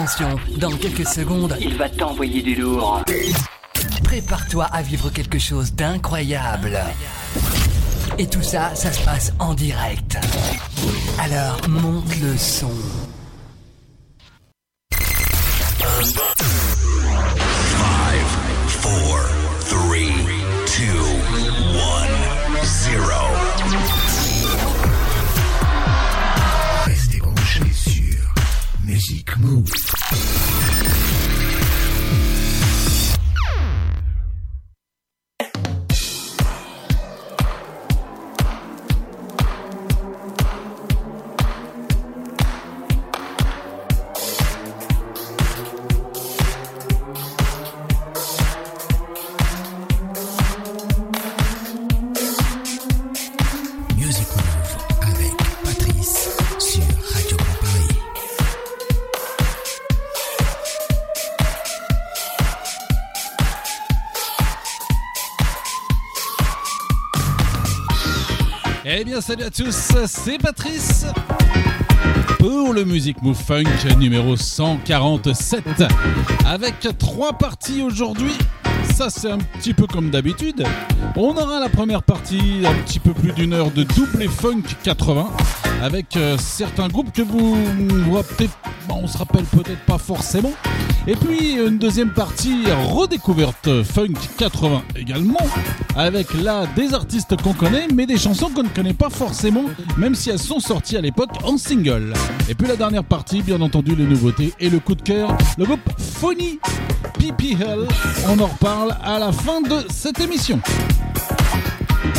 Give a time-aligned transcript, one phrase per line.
[0.00, 3.02] Attention, dans quelques secondes, Il va t'envoyer du lourd.
[4.02, 6.80] prépare-toi à vivre quelque chose d'incroyable.
[8.16, 10.16] Et tout ça, ça se passe en direct.
[11.18, 12.72] Alors, monte le son.
[18.80, 19.20] Four,
[19.68, 20.14] three,
[20.64, 21.04] two,
[21.76, 23.99] one, zero.
[29.00, 31.09] Music Move.
[69.20, 71.04] Salut à tous, c'est Patrice
[72.38, 73.64] pour le Music Move Funk
[73.98, 75.84] numéro 147
[76.46, 78.32] avec trois parties aujourd'hui.
[78.94, 80.64] Ça, c'est un petit peu comme d'habitude.
[81.16, 85.30] On aura la première partie, un petit peu plus d'une heure de double funk 80
[85.82, 88.18] avec euh, certains groupes que vous, vous
[88.88, 90.52] on se rappelle peut-être pas forcément.
[91.06, 95.38] Et puis une deuxième partie redécouverte funk 80 également,
[95.96, 99.64] avec là des artistes qu'on connaît, mais des chansons qu'on ne connaît pas forcément,
[99.96, 102.12] même si elles sont sorties à l'époque en single.
[102.48, 105.64] Et puis la dernière partie, bien entendu, les nouveautés et le coup de cœur, le
[105.64, 106.58] groupe Phony
[107.18, 107.88] PPL.
[108.28, 110.60] On en reparle à la fin de cette émission.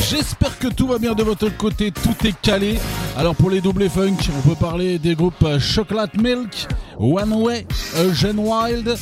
[0.09, 2.79] J'espère que tout va bien de votre côté, tout est calé.
[3.15, 6.67] Alors pour les doublés funk, on peut parler des groupes Chocolate Milk,
[7.01, 7.65] One Way,
[7.97, 8.95] Eugene Wild,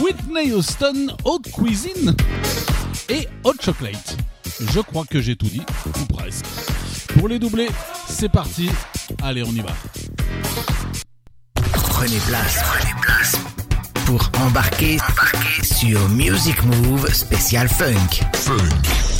[0.00, 2.14] Whitney Houston, Haute Cuisine
[3.08, 4.16] et Hot Chocolate.
[4.72, 6.44] Je crois que j'ai tout dit, ou presque.
[7.18, 7.68] Pour les doublés,
[8.08, 8.70] c'est parti.
[9.20, 9.72] Allez, on y va.
[11.72, 13.36] Prenez place, prenez place
[14.06, 18.22] pour embarquer, embarquer sur Music Move spécial funk.
[18.32, 19.19] Funk.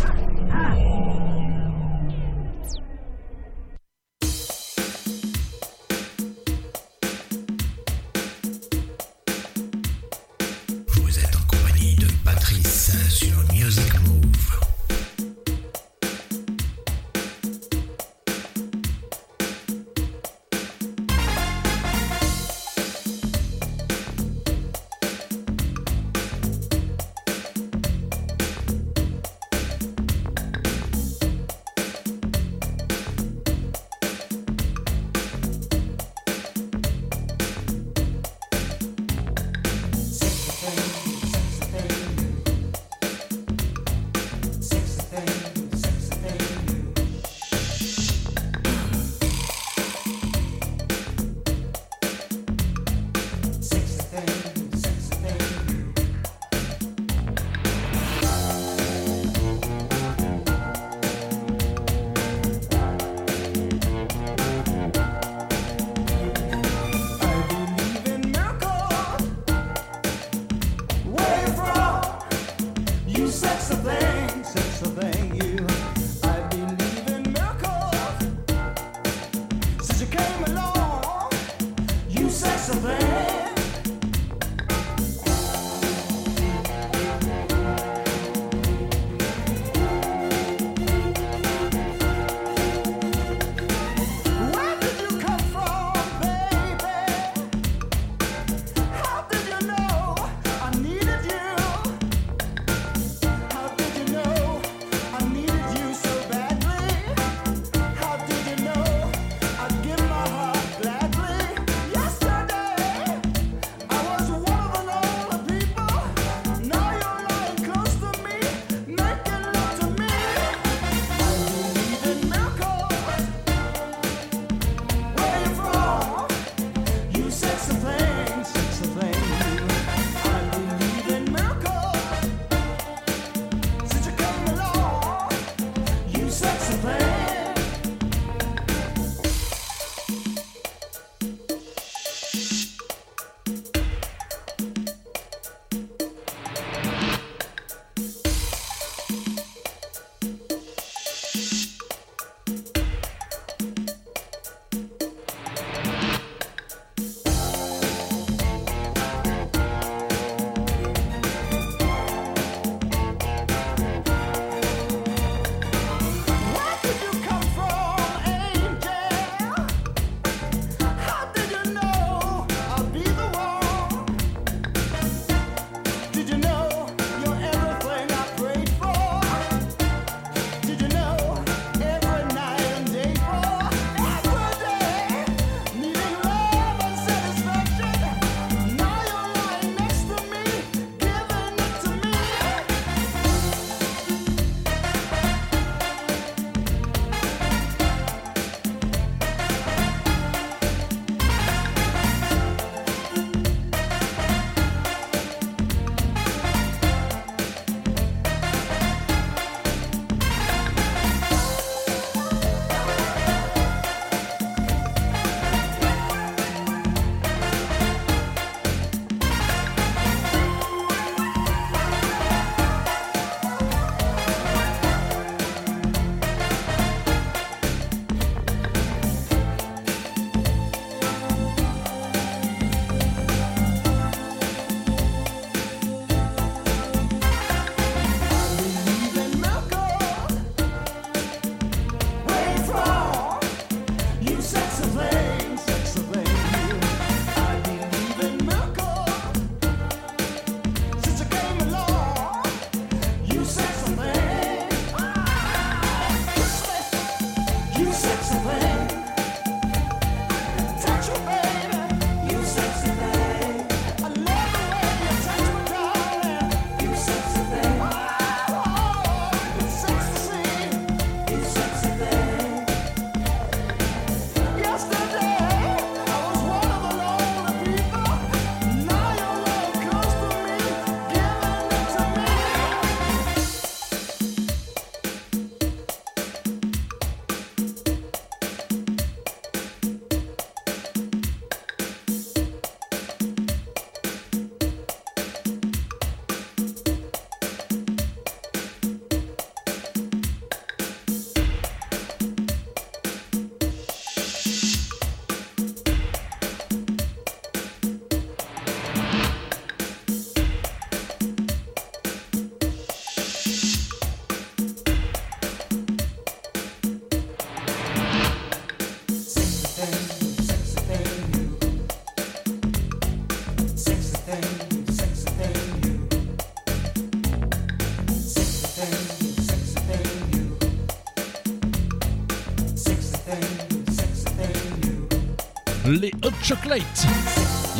[335.91, 337.07] Les Hot Chocolate.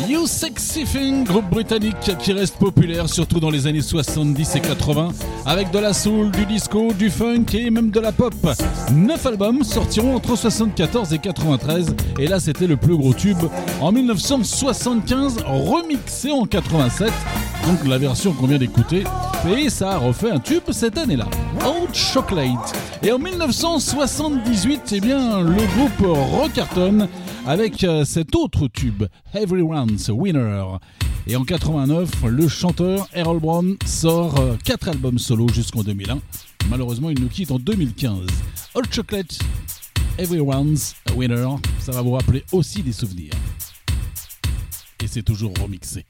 [0.09, 5.09] You Sexy Thing, groupe britannique qui reste populaire surtout dans les années 70 et 80
[5.45, 8.33] avec de la soul, du disco, du funk et même de la pop.
[8.91, 13.43] Neuf albums sortiront entre 74 et 93 et là c'était le plus gros tube
[13.79, 17.11] en 1975 remixé en 87
[17.67, 19.03] donc la version qu'on vient d'écouter
[19.57, 21.25] et ça a refait un tube cette année-là.
[21.65, 22.73] Old Chocolate.
[23.03, 27.07] Et en 1978, eh bien, le groupe recartonne
[27.45, 30.63] avec euh, cet autre tube, Everyone's Winner.
[31.27, 36.19] Et en 89, le chanteur Errol Brown sort 4 euh, albums solo jusqu'en 2001.
[36.69, 38.27] Malheureusement, il nous quitte en 2015.
[38.75, 39.39] Old Chocolate,
[40.17, 41.47] Everyone's Winner,
[41.79, 43.33] ça va vous rappeler aussi des souvenirs.
[45.03, 46.05] Et c'est toujours remixé.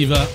[0.00, 0.26] Diva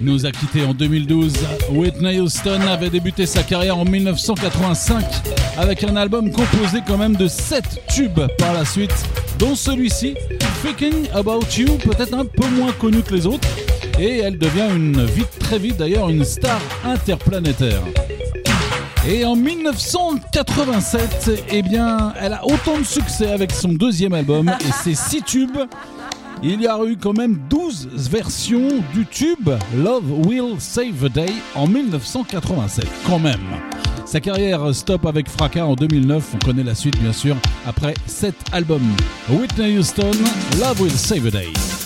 [0.00, 1.32] nous a quitté en 2012.
[1.72, 5.04] Whitney Houston avait débuté sa carrière en 1985
[5.56, 8.94] avec un album composé quand même de 7 tubes par la suite,
[9.36, 10.14] dont celui-ci,
[10.62, 13.48] Thinking About You, peut-être un peu moins connu que les autres,
[13.98, 17.82] et elle devient une vite, très vite d'ailleurs une star interplanétaire.
[19.08, 24.72] Et en 1987, eh bien, elle a autant de succès avec son deuxième album et
[24.84, 25.58] ses 6 tubes
[26.42, 31.32] il y a eu quand même 12 versions du tube Love Will Save the Day
[31.54, 33.40] en 1987, quand même.
[34.04, 38.34] Sa carrière stop avec fracas en 2009, on connaît la suite bien sûr, après 7
[38.52, 38.96] albums.
[39.28, 40.12] Whitney Houston,
[40.60, 41.77] Love Will Save the Day.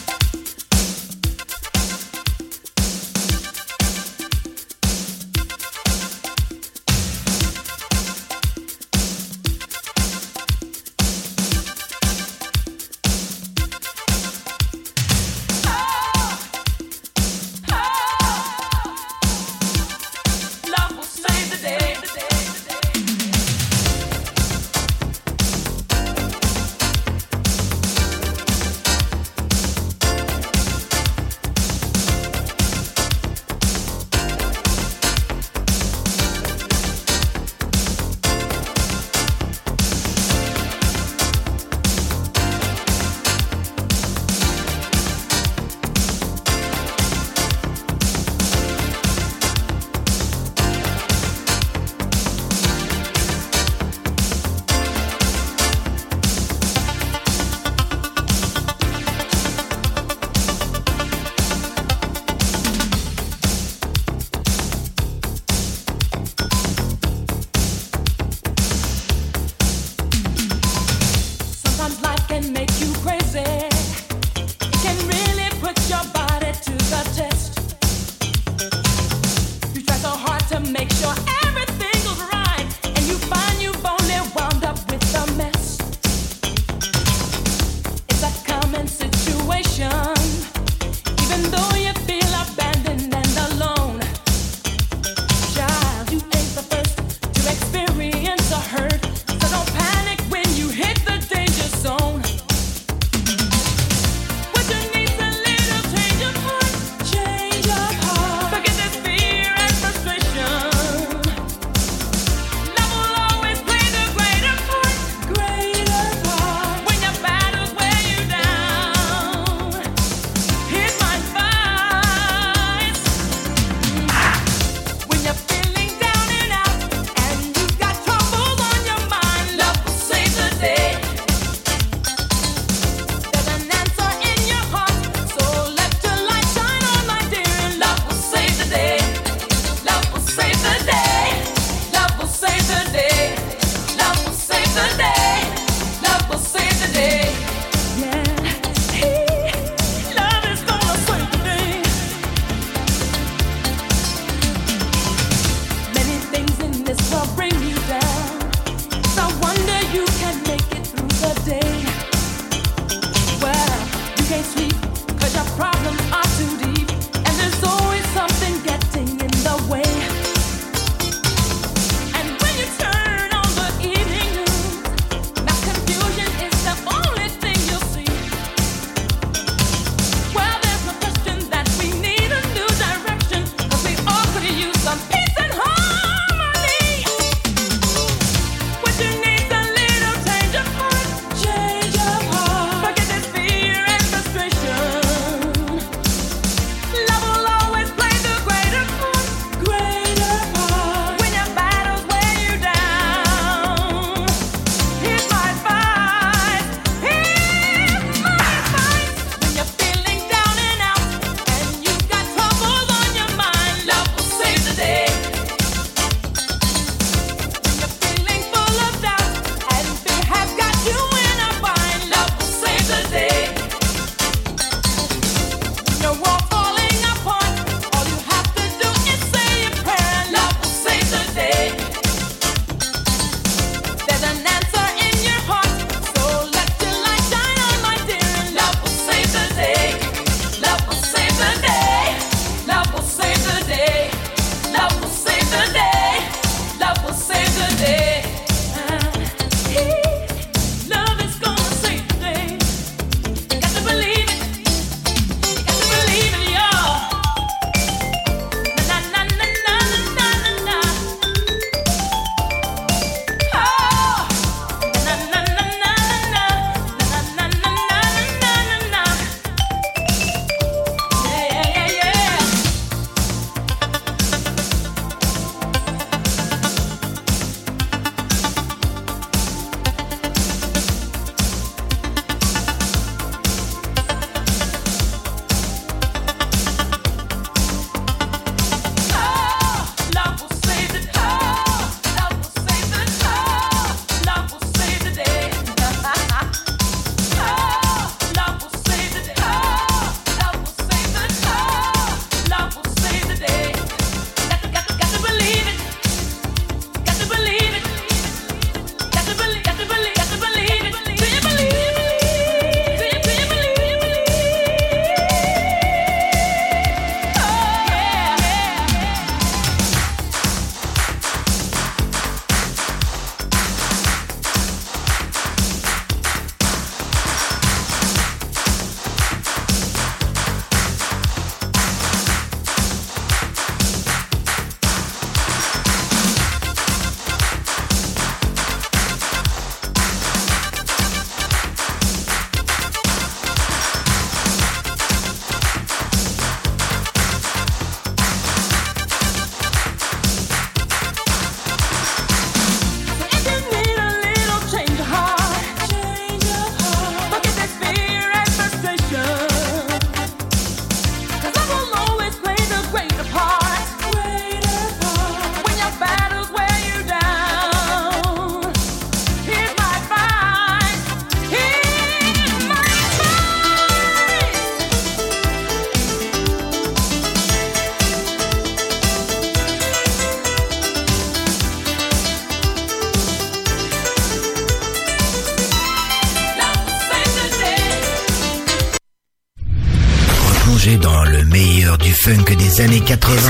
[392.83, 393.42] Années 80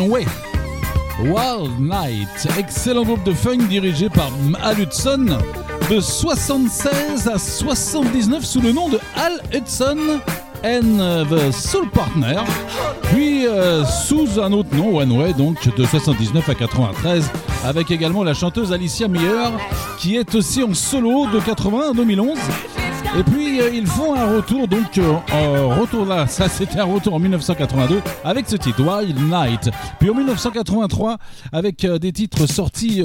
[0.00, 0.26] Way.
[1.20, 4.30] Wild Night, excellent groupe de funk dirigé par
[4.62, 5.38] Al Hudson,
[5.90, 10.20] de 76 à 79 sous le nom de Al Hudson
[10.64, 12.40] and the Soul Partner,
[13.12, 17.30] puis euh, sous un autre nom, One Way, donc de 79 à 93,
[17.64, 19.48] avec également la chanteuse Alicia Meyer,
[19.98, 22.38] qui est aussi en solo de 80 à 2011.
[23.16, 27.14] Et puis euh, ils font un retour, donc euh, retour là, ça c'était un retour
[27.14, 29.70] en 1982 avec ce titre Wild Night.
[29.98, 31.16] Puis en 1983
[31.52, 33.02] avec des titres sortis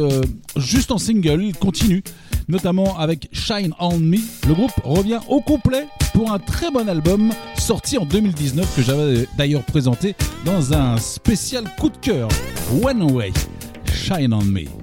[0.57, 2.01] juste en single, ils continuent
[2.47, 4.17] notamment avec Shine On Me.
[4.47, 9.27] Le groupe revient au complet pour un très bon album sorti en 2019 que j'avais
[9.37, 12.27] d'ailleurs présenté dans un spécial coup de cœur.
[12.83, 13.31] One Way,
[13.93, 14.82] Shine On Me.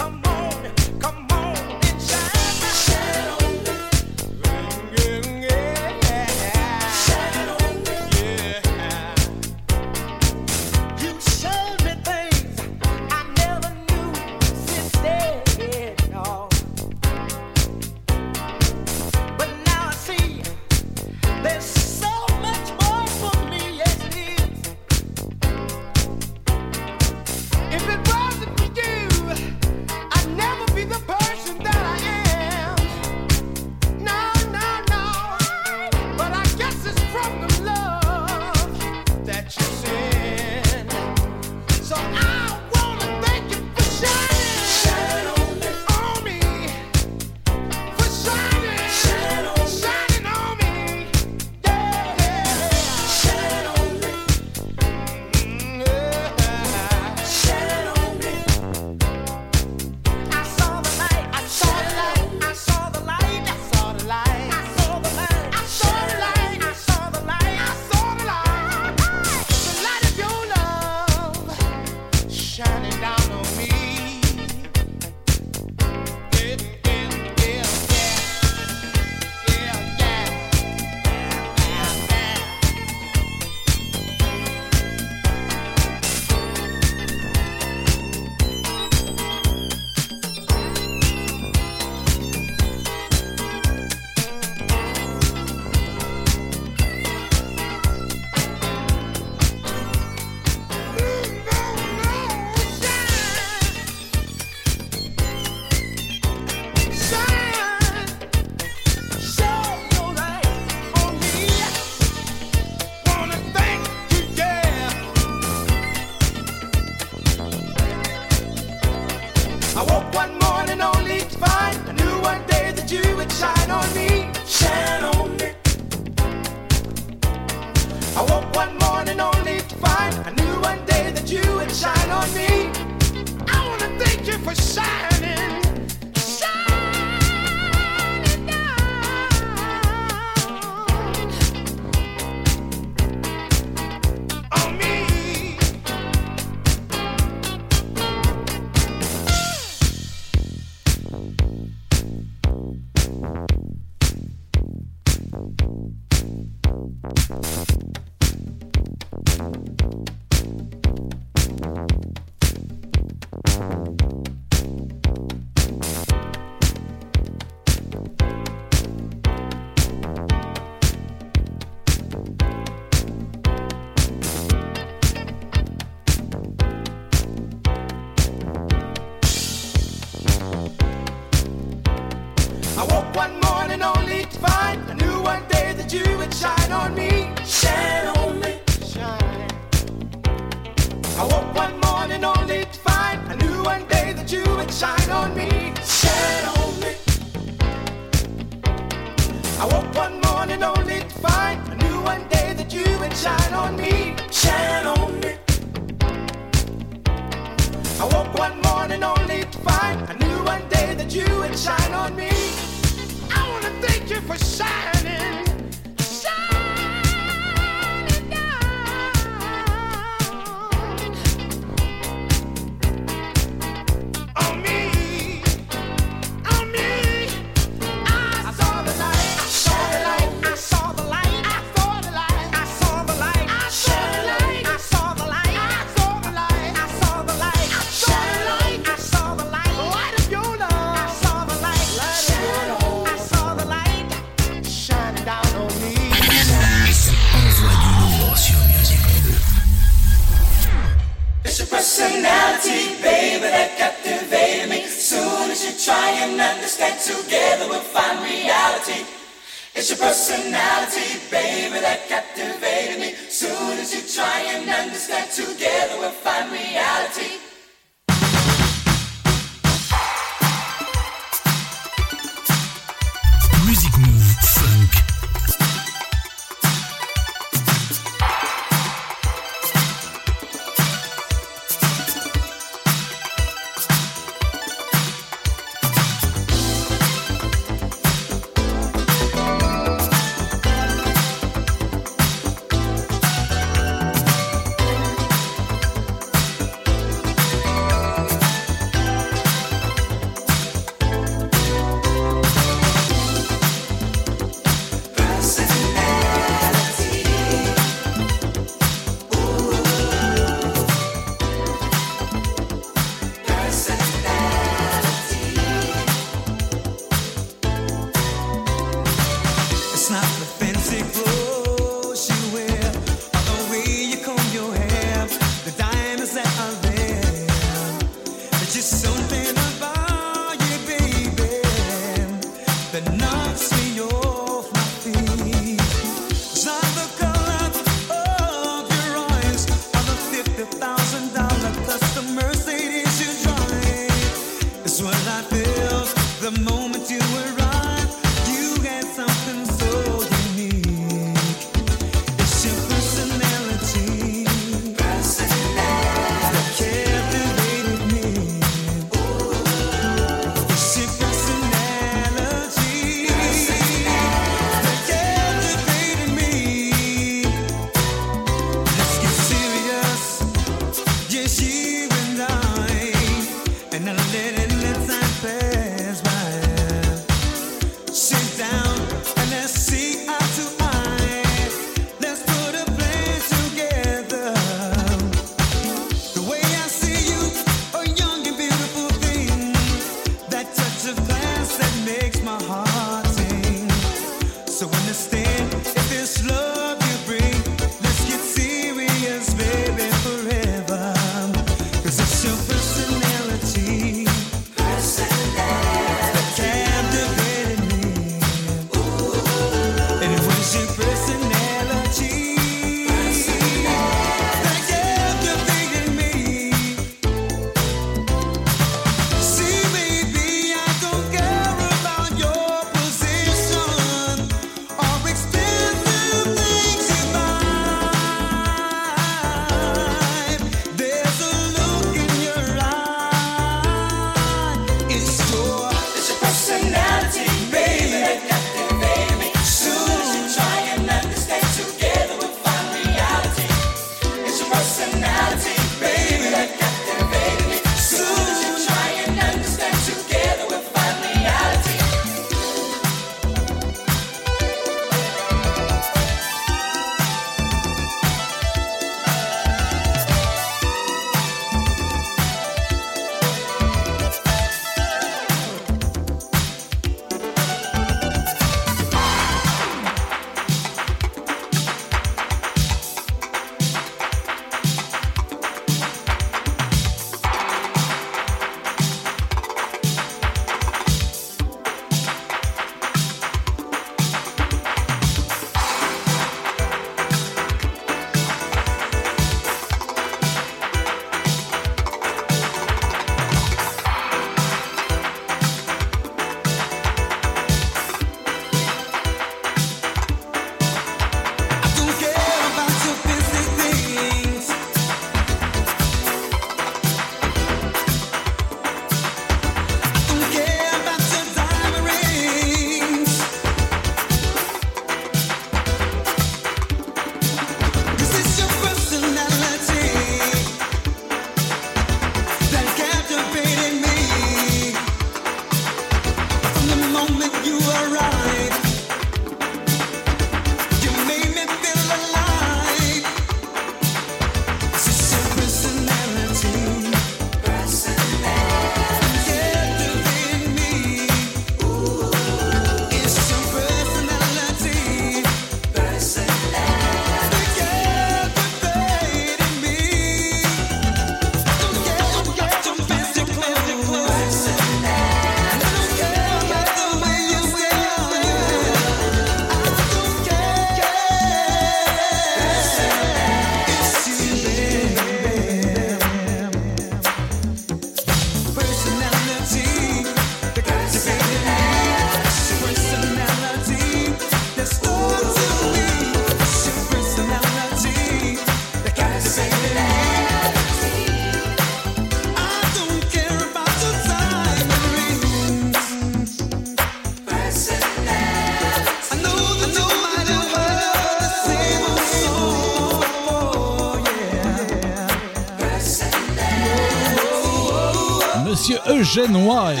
[599.36, 600.00] Eugene Wild.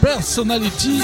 [0.00, 1.00] Personality,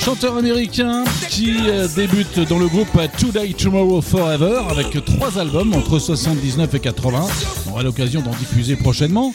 [0.00, 6.00] chanteur américain qui euh, débute dans le groupe Today, Tomorrow, Forever avec trois albums entre
[6.00, 7.26] 79 et 80.
[7.66, 9.32] On aura l'occasion d'en diffuser prochainement.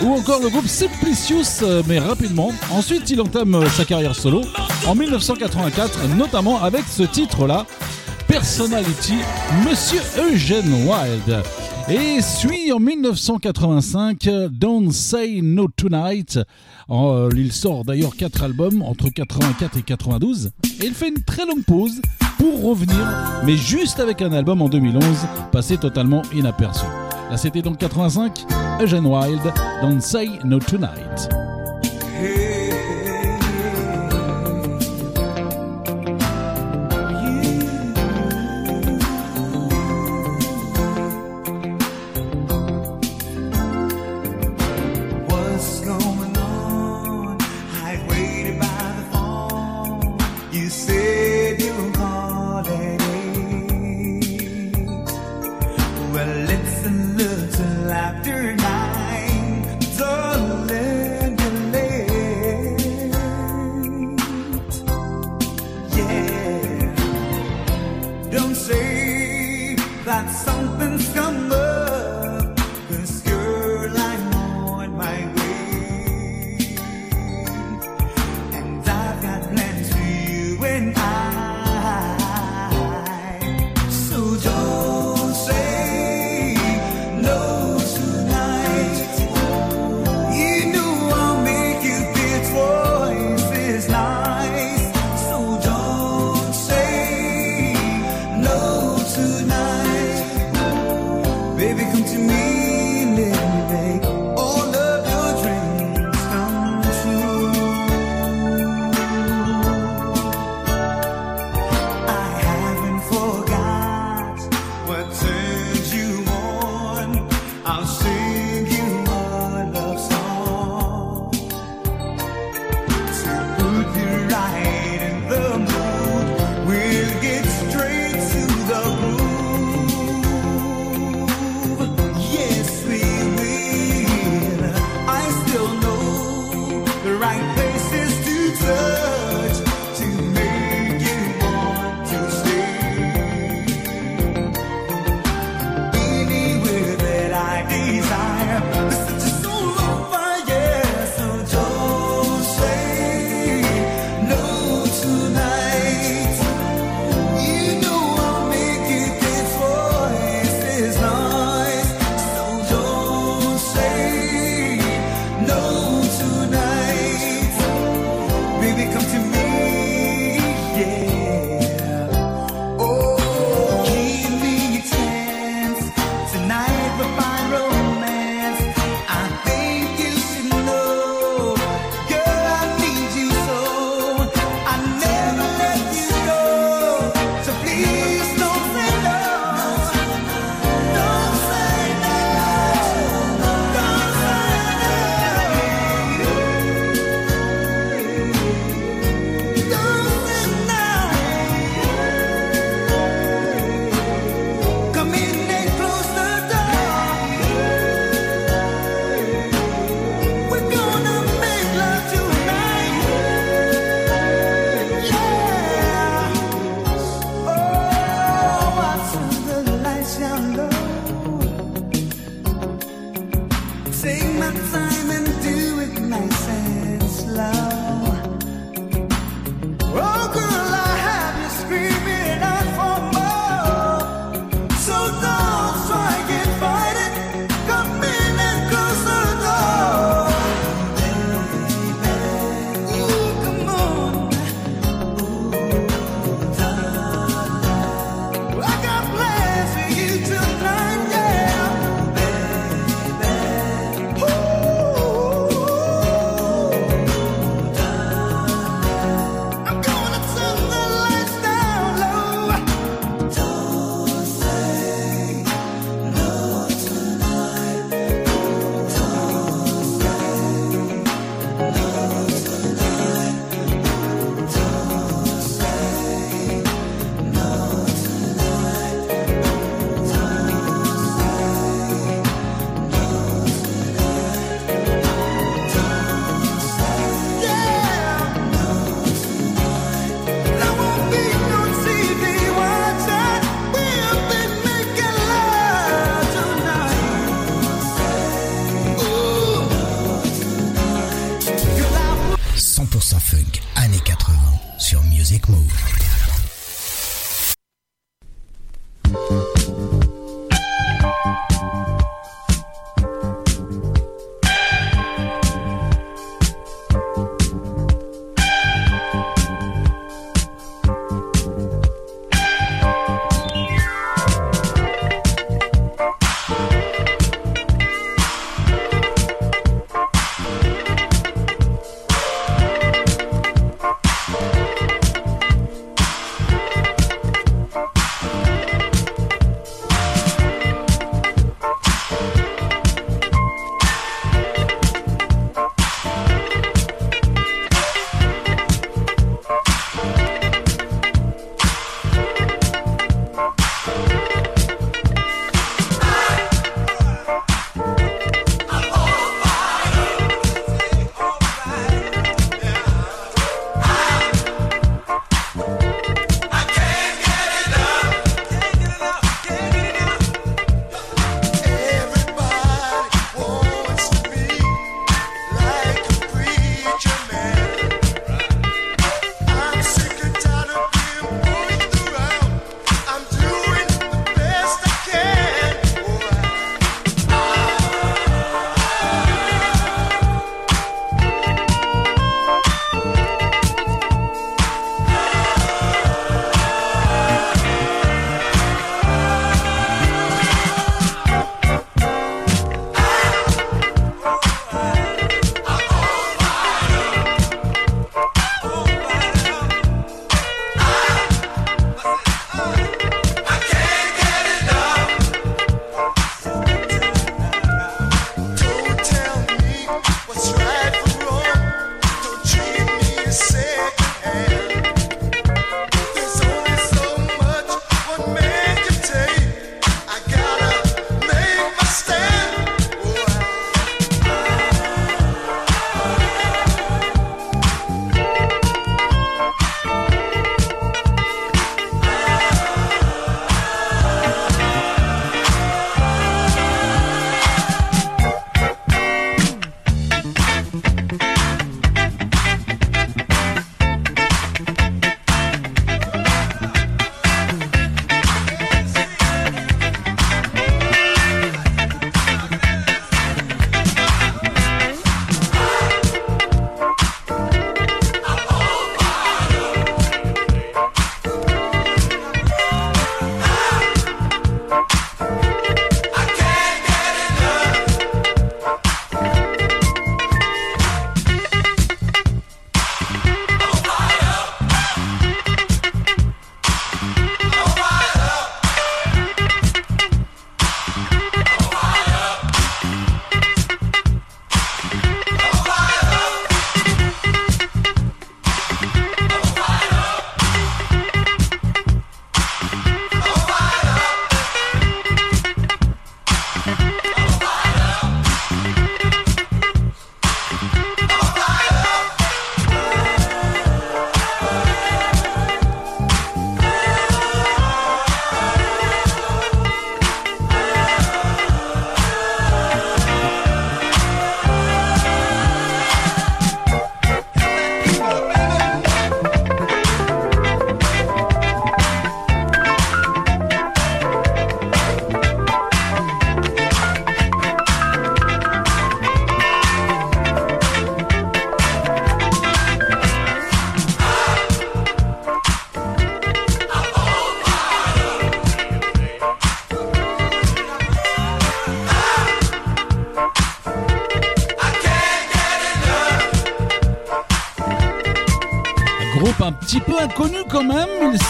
[0.00, 2.52] Ou encore le groupe Simplicius, euh, mais rapidement.
[2.70, 4.42] Ensuite, il entame euh, sa carrière solo
[4.86, 7.66] en 1984, notamment avec ce titre-là,
[8.26, 9.16] Personality,
[9.68, 11.42] Monsieur Eugene Wild.
[11.88, 16.40] Et suit en 1985 Don't Say No Tonight.
[16.90, 20.52] Euh, il sort d'ailleurs quatre albums entre 84 et 92.
[20.80, 22.00] Et il fait une très longue pause
[22.38, 22.96] pour revenir,
[23.44, 25.02] mais juste avec un album en 2011,
[25.52, 26.84] passé totalement inaperçu.
[27.30, 28.44] Là c'était donc 85,
[28.80, 29.40] Eugene Wild,
[29.82, 31.35] Don't Say No Tonight.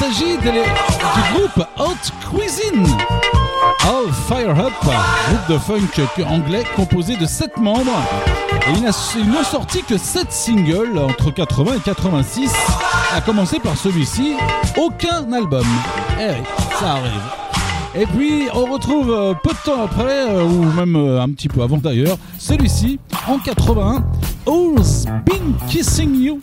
[0.06, 2.86] S'agit de, du groupe Hot Cuisine.
[3.84, 8.02] All Fire Up, groupe de funk anglais composé de 7 membres.
[8.68, 12.52] Et ils n'ont sorti que 7 singles entre 80 et 86,
[13.16, 14.34] à commencer par celui-ci,
[14.76, 15.66] aucun album.
[16.20, 16.46] Eh oui,
[16.78, 17.46] ça arrive.
[17.94, 21.48] Et puis on retrouve euh, peu de temps après, euh, ou même euh, un petit
[21.48, 24.04] peu avant d'ailleurs, celui-ci en 81,
[24.46, 26.40] All's Been Kissing You?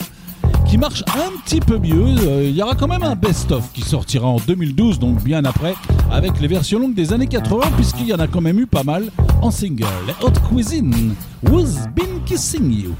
[0.73, 2.03] Qui marche un petit peu mieux.
[2.23, 5.75] Euh, il y aura quand même un best-of qui sortira en 2012, donc bien après,
[6.11, 8.81] avec les versions longues des années 80, puisqu'il y en a quand même eu pas
[8.81, 9.11] mal
[9.43, 9.85] en single.
[10.23, 11.13] Hot Cuisine,
[11.47, 12.95] Who's Been Kissing You?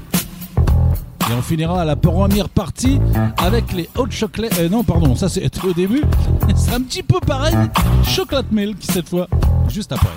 [1.28, 3.00] Et on finira la première partie
[3.38, 4.56] avec les hot chocolate.
[4.60, 6.04] euh, non, pardon, ça c'était au début.
[6.54, 7.56] C'est un petit peu pareil.
[8.04, 9.26] Chocolate milk cette fois,
[9.68, 10.10] juste après.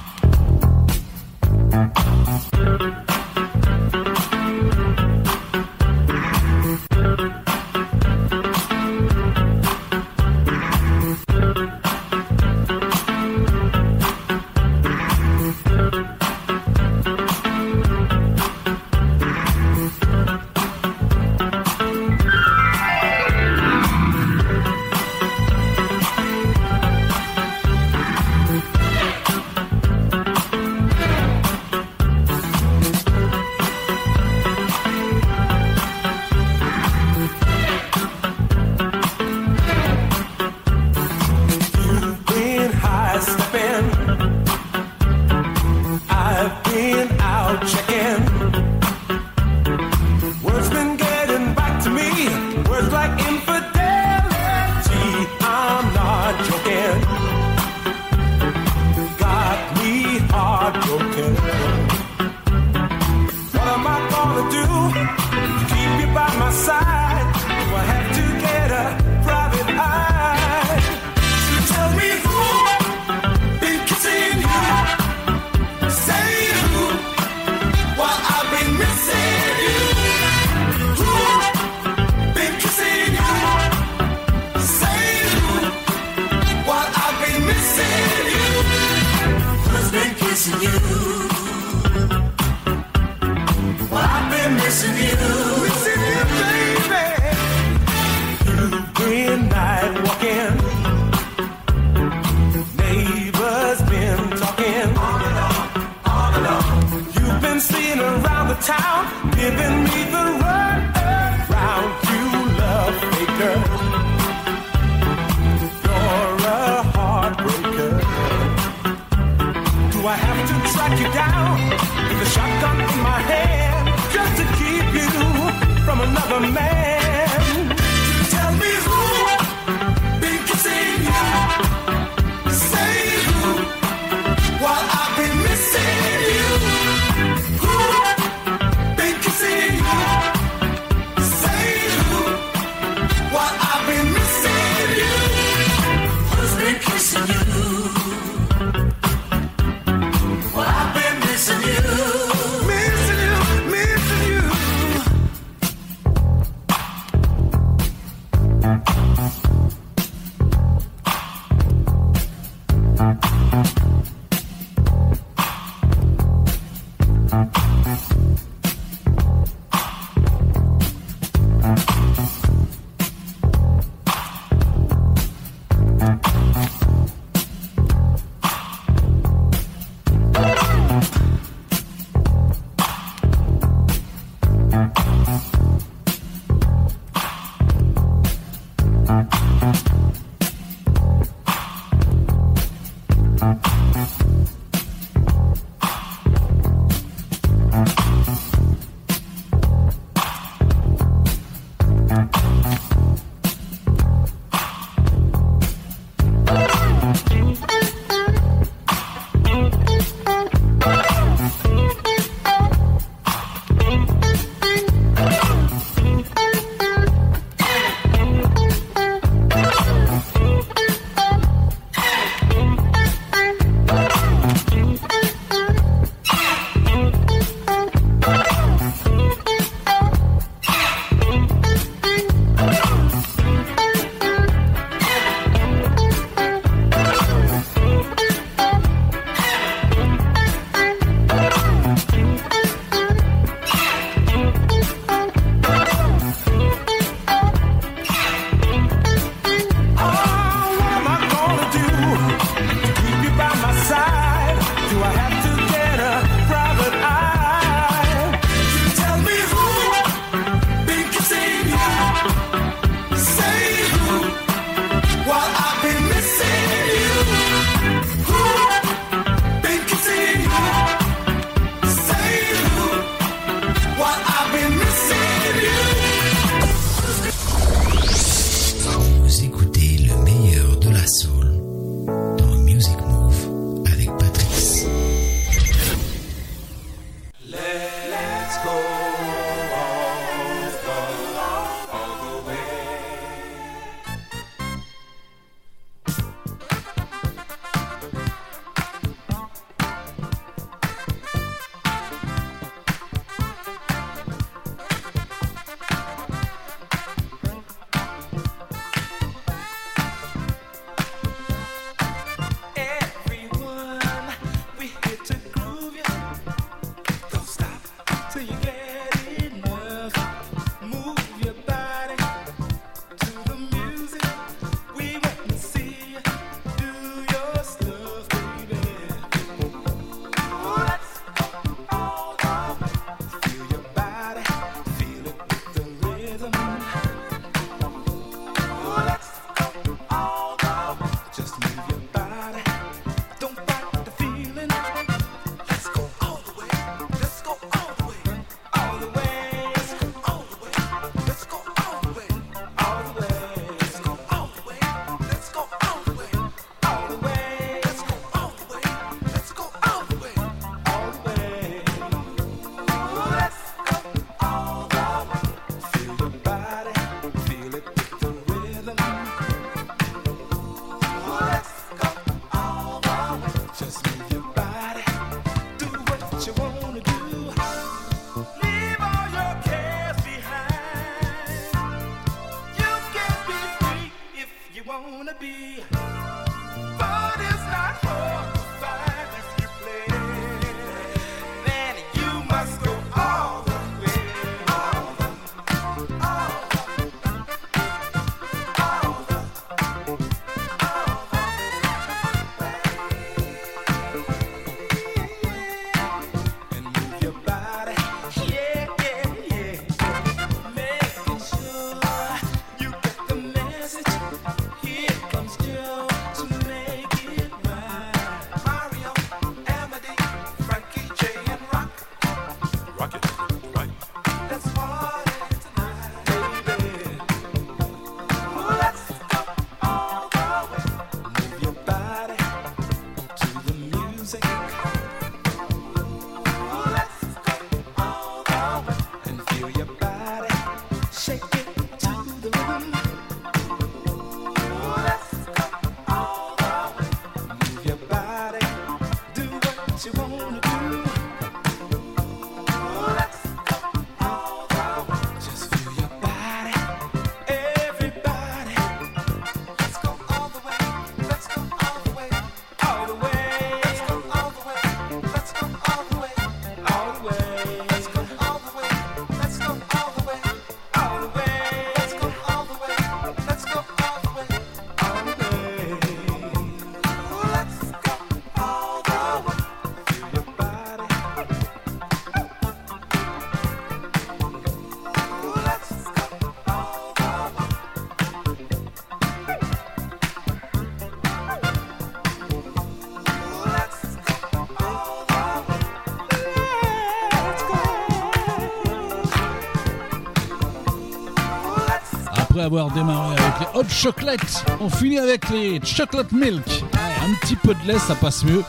[502.68, 506.84] Avoir démarré avec les hot chocolate, on finit avec les chocolate milk.
[506.94, 508.62] Un petit peu de lait, ça passe mieux.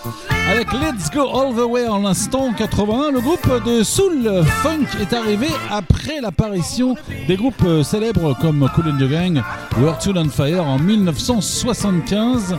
[0.49, 5.12] Avec Let's Go All the Way en l'instant 81, le groupe de soul funk est
[5.12, 6.94] arrivé après l'apparition
[7.26, 9.42] des groupes euh, célèbres comme Cool and the Gang
[9.76, 12.57] ou Earth, and Fire en 1975.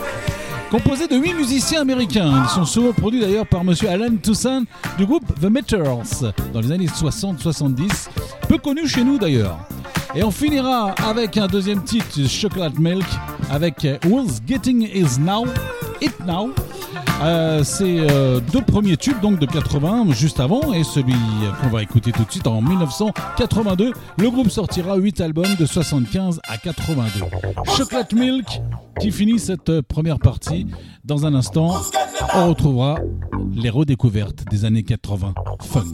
[0.69, 4.63] Composé de 8 musiciens américains, ils sont souvent produits d'ailleurs par monsieur Alan Toussaint
[4.97, 8.09] du groupe The Meters dans les années 60-70,
[8.47, 9.57] peu connu chez nous d'ailleurs.
[10.15, 13.05] Et on finira avec un deuxième titre, Chocolate Milk,
[13.51, 15.45] avec euh, Who's Getting Is Now,
[16.01, 16.51] It Now.
[17.21, 21.13] Euh, c'est euh, deux premiers tubes donc de 80 juste avant et celui
[21.61, 23.91] qu'on va écouter tout de suite en 1982.
[24.17, 27.25] Le groupe sortira 8 albums de 75 à 82.
[27.75, 28.61] Chocolate Milk
[29.01, 30.67] qui finit cette euh, première partie.
[31.03, 31.75] Dans un instant,
[32.35, 32.99] on retrouvera
[33.53, 35.93] les redécouvertes des années 80 funk.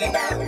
[0.00, 0.39] Who's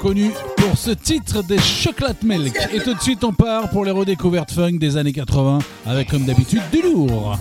[0.00, 2.56] connu pour ce titre des Chocolate Milk.
[2.72, 6.24] Et tout de suite, on part pour les redécouvertes funk des années 80 avec, comme
[6.24, 7.38] d'habitude, du lourd.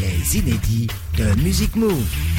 [0.00, 2.35] Les inédits de Music Move.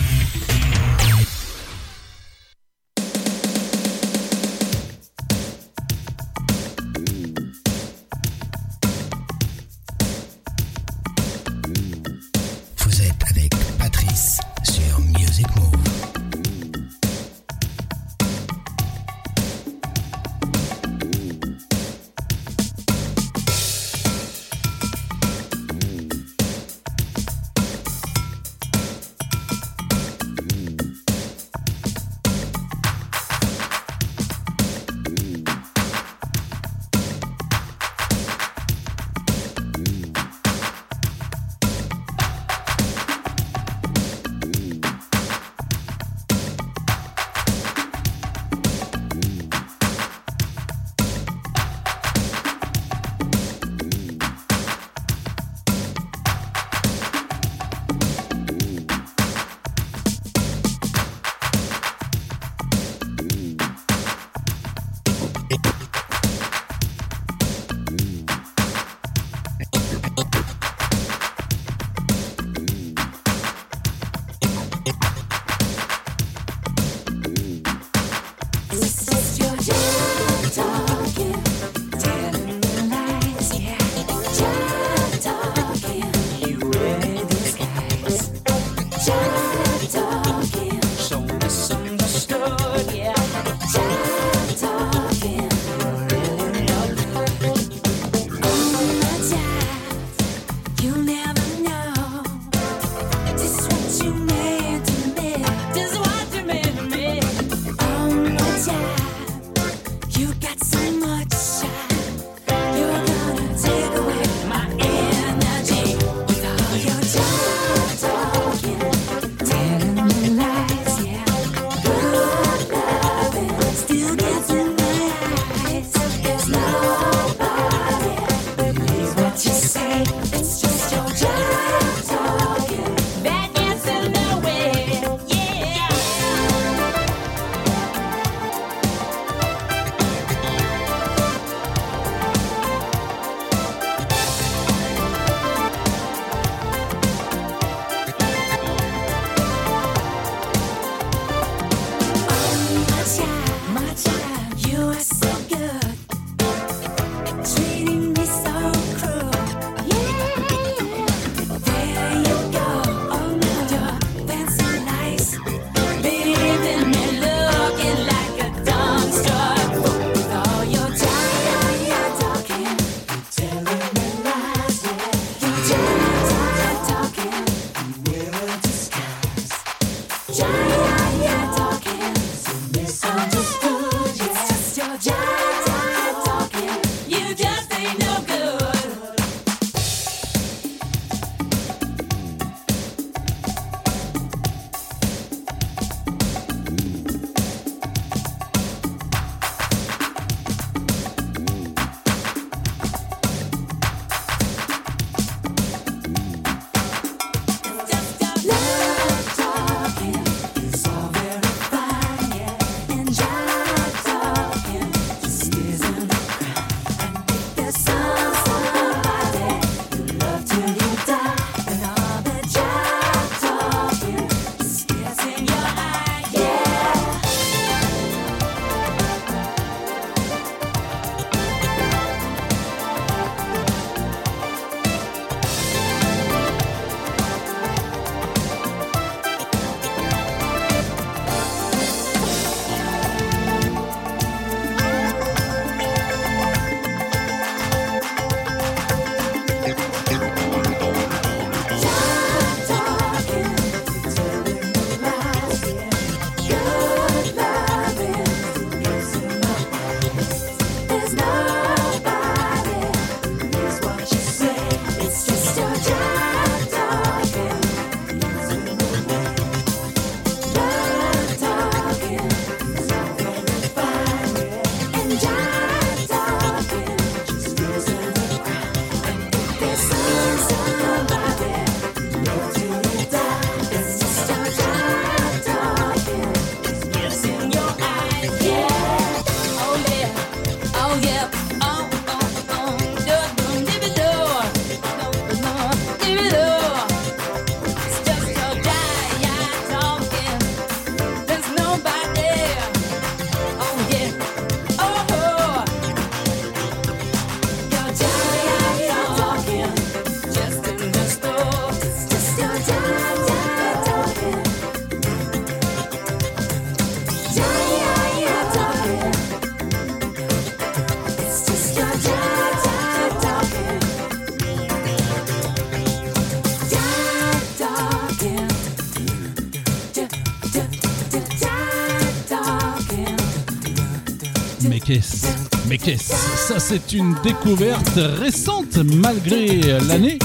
[335.95, 340.19] Ça, c'est une découverte récente malgré l'année.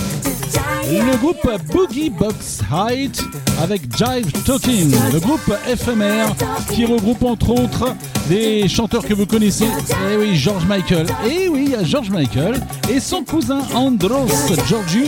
[0.91, 3.23] Le groupe Boogie Box Height
[3.63, 6.35] avec Jive Talking, le groupe éphémère
[6.73, 7.95] qui regroupe entre autres
[8.29, 9.67] des chanteurs que vous connaissez.
[10.11, 11.07] Eh oui, George Michael.
[11.25, 12.61] Eh oui, George Michael
[12.93, 14.29] et son cousin Andros
[14.69, 15.05] Georgiou.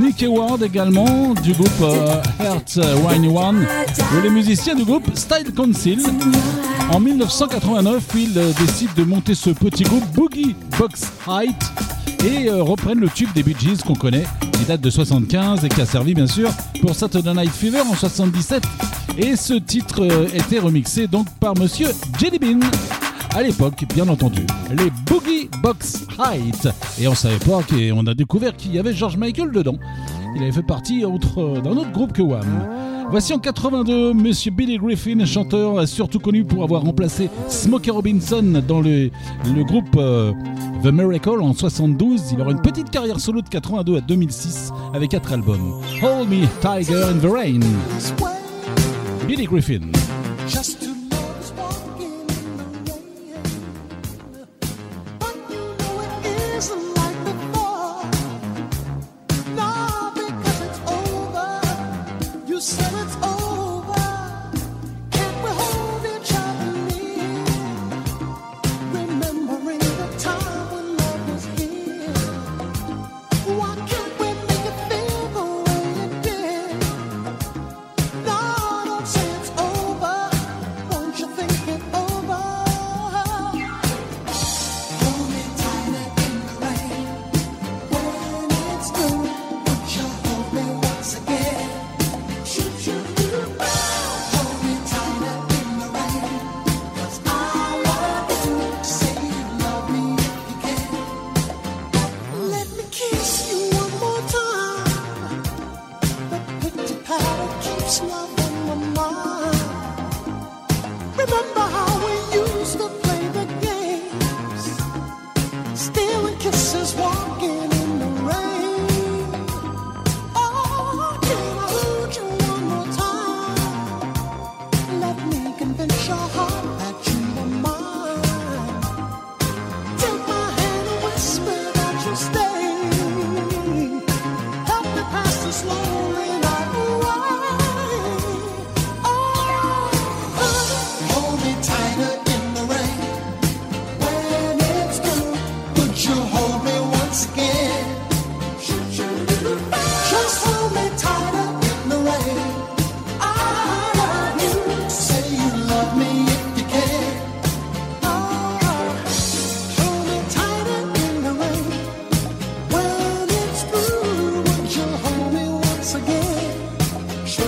[0.00, 3.66] Nick Ward également du groupe euh, Heart Wine One
[4.16, 5.98] ou les musiciens du groupe Style Council.
[6.92, 11.72] En 1989, ils euh, décident de monter ce petit groupe Boogie Box Height
[12.24, 15.68] et euh, reprennent le tube des Bee Gees qu'on connaît, qui date de 75 et
[15.68, 16.48] qui a servi bien sûr
[16.80, 18.62] pour Saturday Night Fever en 77.
[19.18, 21.88] Et ce titre euh, était remixé donc par Monsieur
[22.20, 22.60] Jelly Bean.
[23.34, 26.68] À l'époque, bien entendu, les Boogie Box Height.
[27.00, 29.76] Et on savait pas qu'on a découvert qu'il y avait George Michael dedans.
[30.36, 32.75] Il avait fait partie d'un autre groupe que Wham.
[33.10, 38.80] Voici en 82 Monsieur Billy Griffin, chanteur surtout connu pour avoir remplacé Smokey Robinson dans
[38.80, 39.10] le,
[39.54, 40.32] le groupe euh,
[40.82, 42.32] The Miracle en 72.
[42.32, 45.80] Il aura une petite carrière solo de 82 à 2006 avec quatre albums.
[46.02, 47.60] Hold Me Tiger in the Rain.
[49.26, 49.80] Billy Griffin.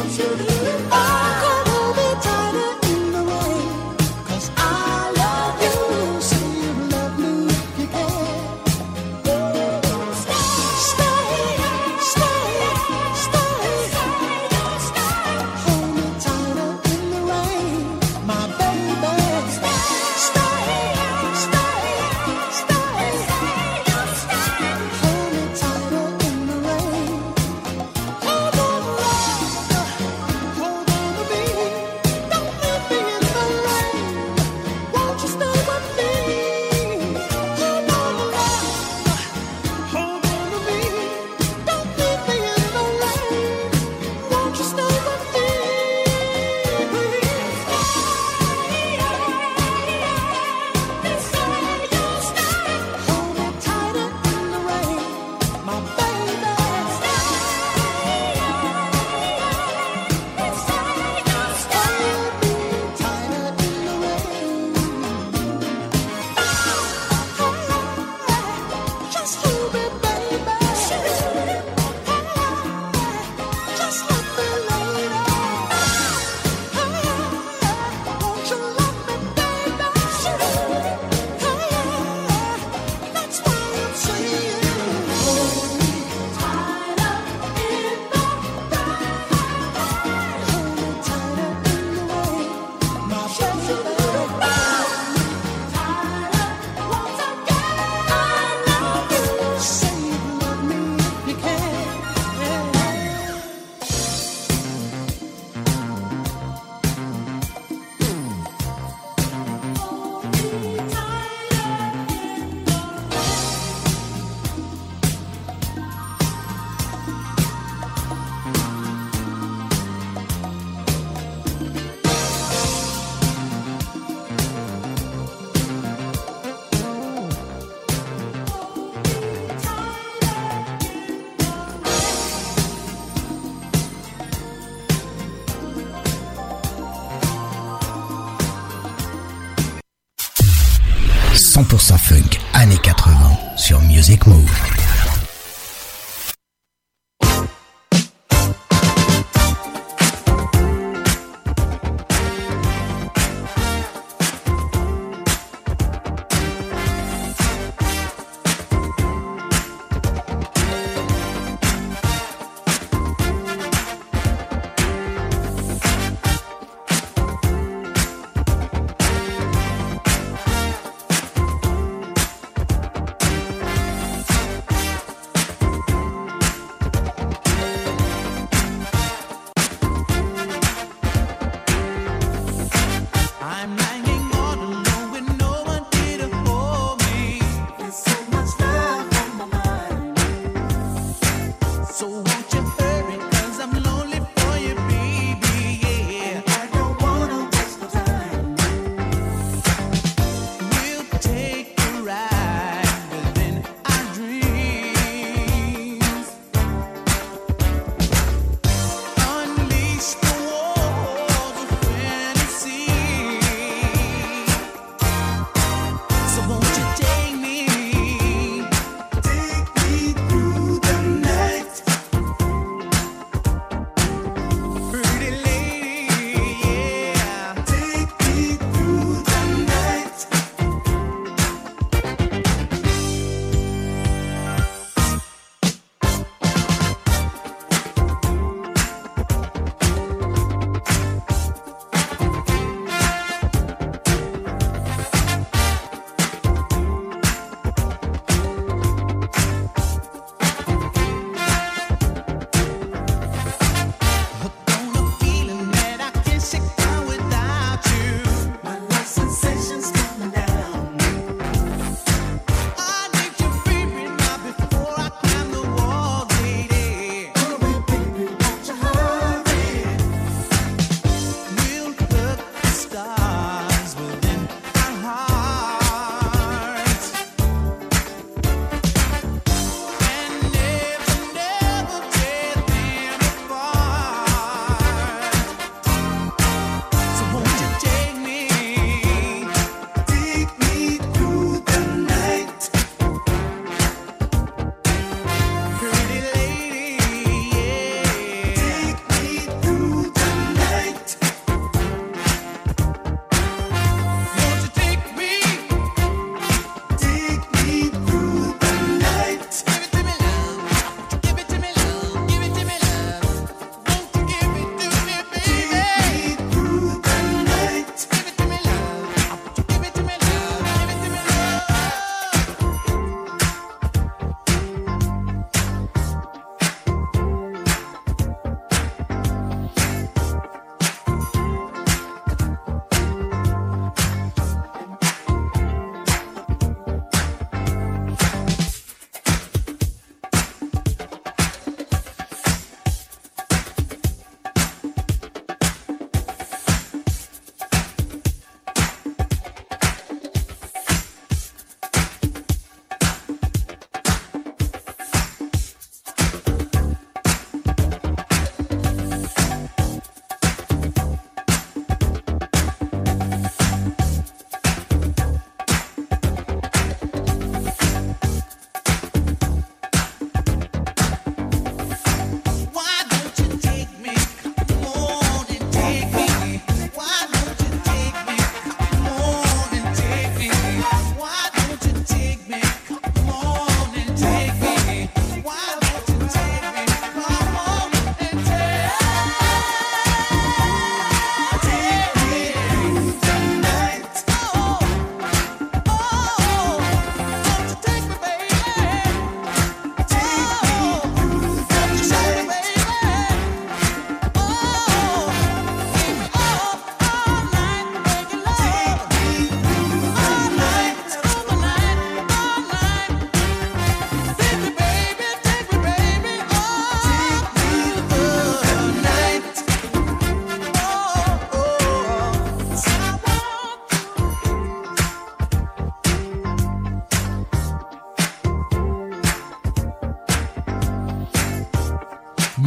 [0.09, 0.89] to you.
[0.90, 1.27] Oh.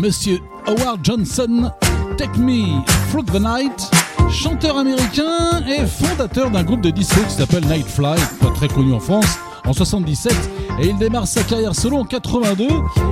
[0.01, 1.71] Monsieur Howard Johnson,
[2.17, 3.91] Take Me Through the Night.
[4.31, 8.99] chanteur américain et fondateur d'un groupe de disco qui s'appelle Nightfly, pas très connu en
[8.99, 10.33] France, en 77.
[10.81, 12.67] Et il démarre sa carrière solo en 82.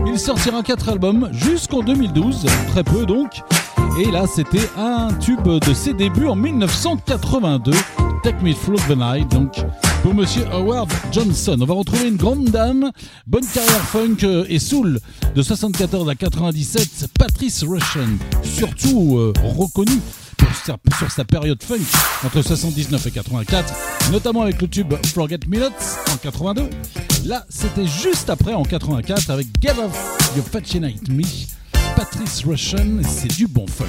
[0.08, 3.44] Il sortira 4 albums jusqu'en 2012, très peu donc.
[4.00, 7.72] Et là, c'était un tube de ses débuts en 1982,
[8.24, 9.64] Take Me Through the Night, donc
[10.04, 11.58] pour Monsieur Howard Johnson.
[11.62, 12.92] On va retrouver une grande dame,
[13.28, 15.00] bonne carrière funk euh, et soul
[15.36, 20.00] de 74 à 97, Patrice Rushen, surtout euh, reconnue
[20.38, 21.80] pour sa- sur sa période funk
[22.26, 23.74] entre 79 et 84,
[24.12, 25.68] notamment avec le tube Forget Me Not
[26.14, 26.70] en 82.
[27.26, 31.24] Là, c'était juste après en 84 avec Get Off You Fascinate Me.
[31.96, 33.86] Patrice Rushen, c'est du bon funk.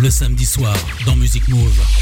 [0.00, 0.74] Le samedi soir
[1.06, 1.97] dans Music Move.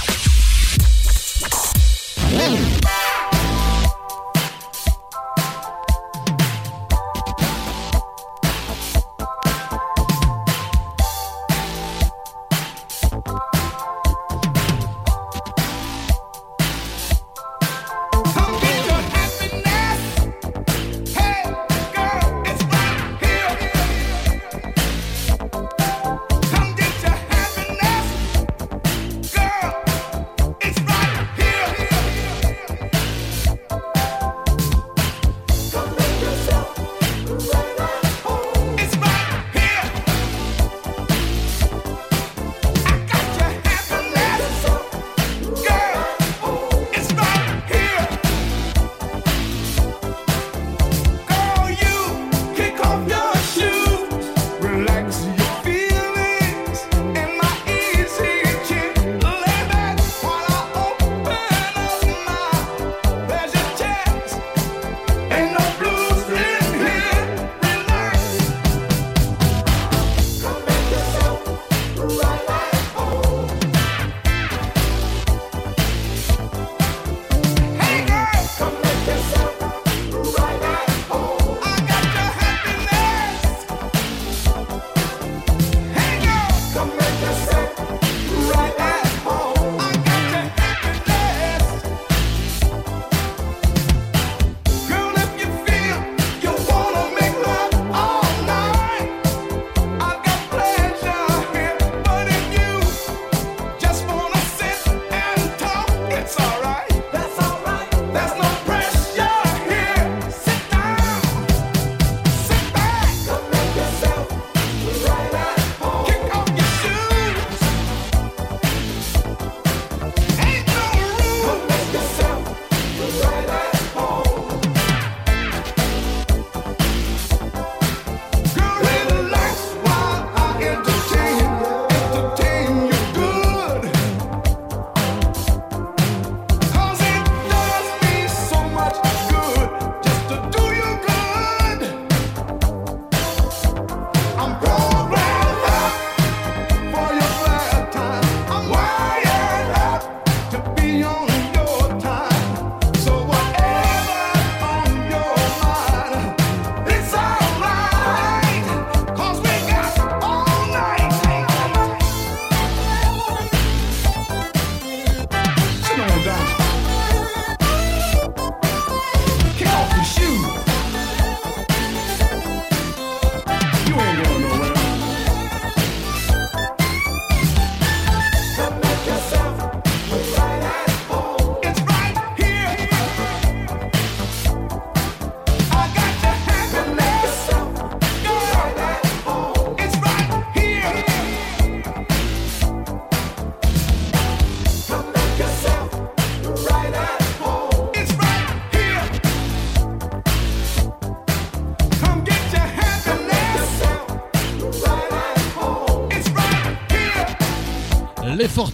[208.56, 208.70] Four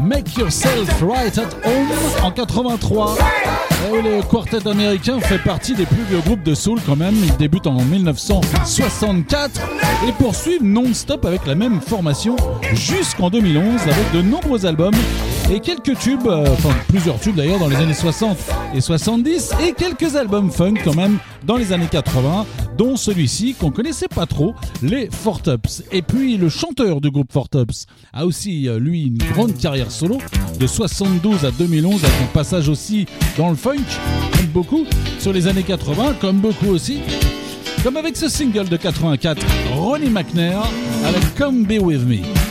[0.00, 3.14] Make Yourself Right at Home en 83.
[3.14, 7.14] Et eh le quartet américain fait partie des plus vieux groupes de soul quand même.
[7.22, 9.60] Ils débutent en 1964
[10.08, 12.34] et poursuivent non-stop avec la même formation
[12.72, 14.96] jusqu'en 2011 avec de nombreux albums
[15.52, 18.38] et quelques tubes, euh, enfin plusieurs tubes d'ailleurs dans les années 60
[18.74, 22.46] et 70 et quelques albums funk quand même dans les années 80
[22.76, 25.82] dont celui-ci qu'on connaissait pas trop, les Fortups.
[25.92, 30.18] Et puis le chanteur du groupe Fortups, a aussi, euh, lui, une grande carrière solo.
[30.58, 33.82] De 72 à 2011, avec un passage aussi dans le funk,
[34.36, 34.86] comme beaucoup,
[35.18, 37.00] sur les années 80, comme beaucoup aussi.
[37.82, 40.62] Comme avec ce single de 84, Ronnie McNair,
[41.04, 42.43] avec Come Be With Me.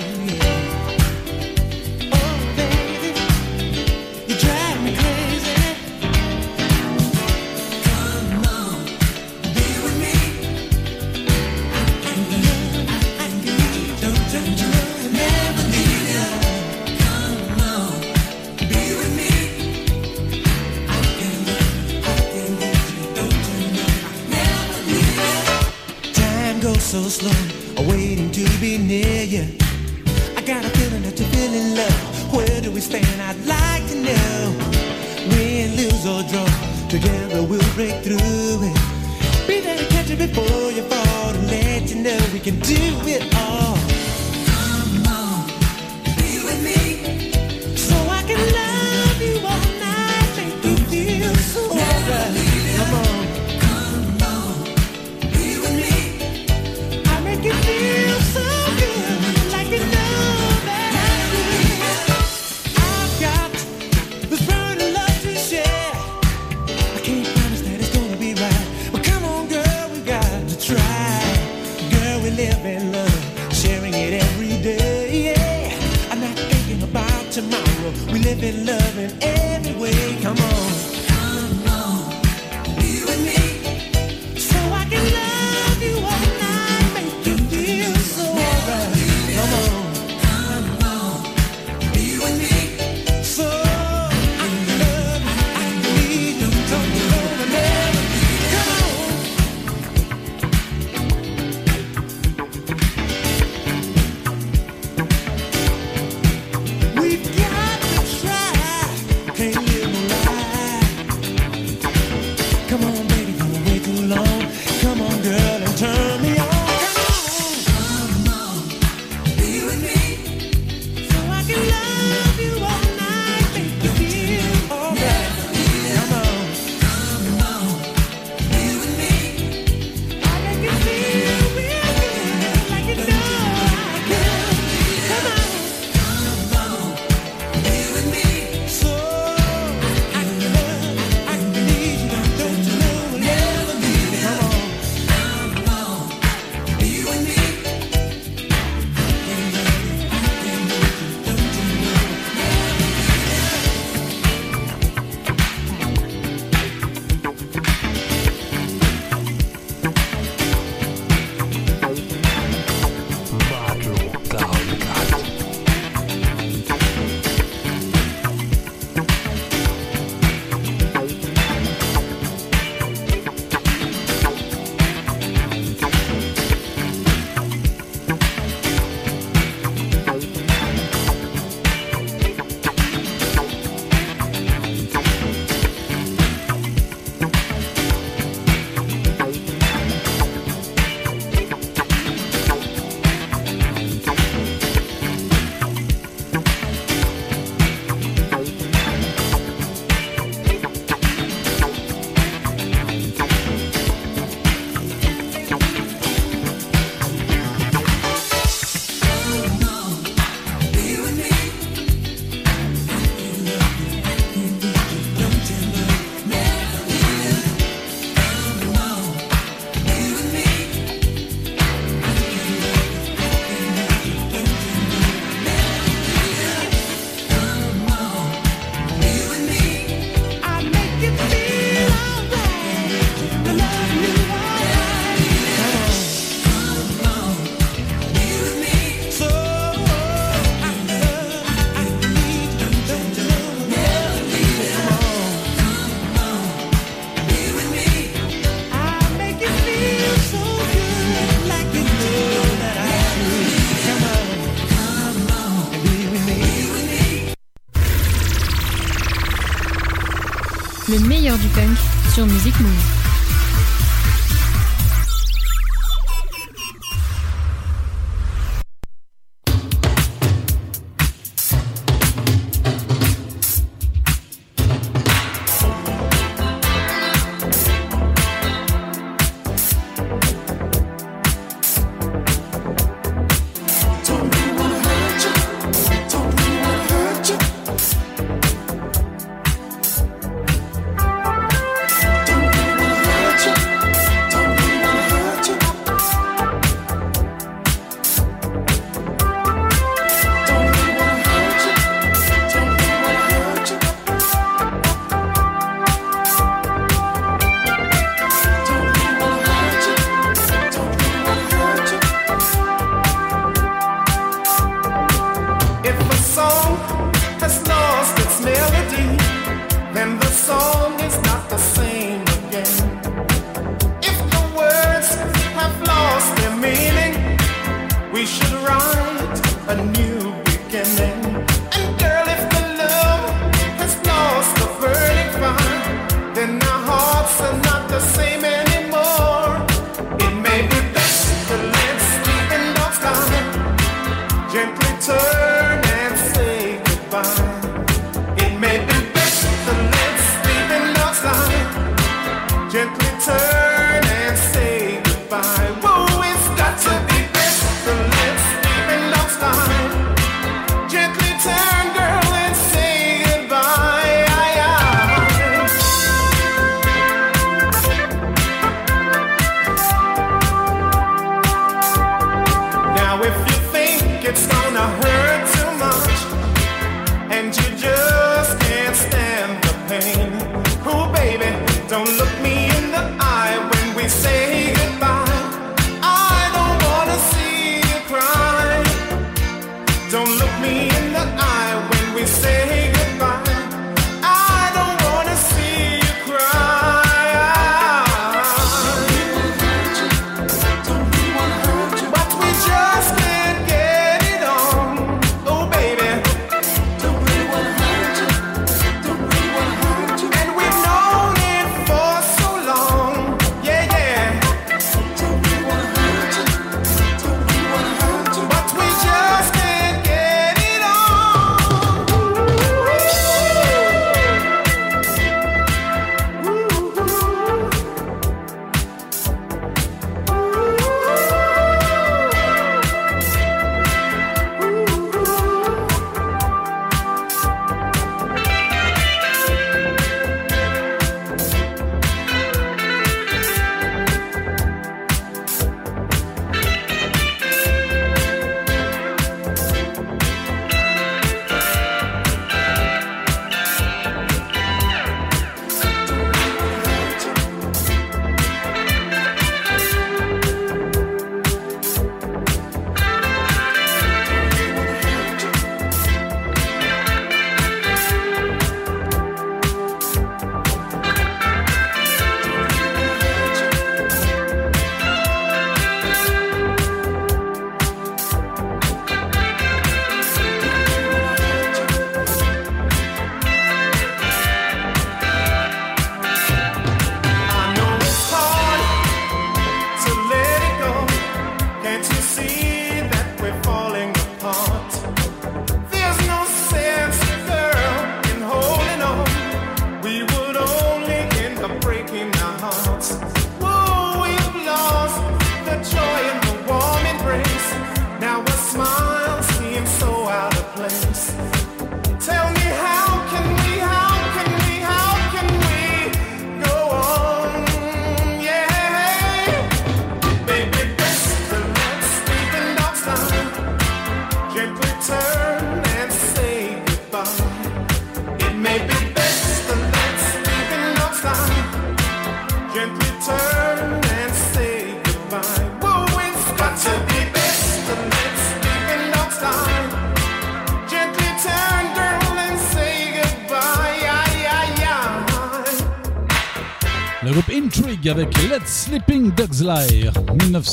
[262.13, 263.02] Sur Music Move.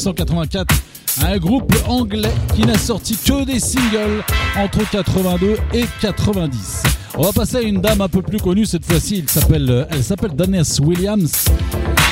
[0.01, 0.75] 1984.
[1.27, 4.25] Un groupe anglais qui n'a sorti que des singles
[4.57, 6.83] entre 82 et 90.
[7.19, 9.19] On va passer à une dame un peu plus connue cette fois-ci.
[9.19, 11.33] Elle s'appelle, elle Danielle Williams.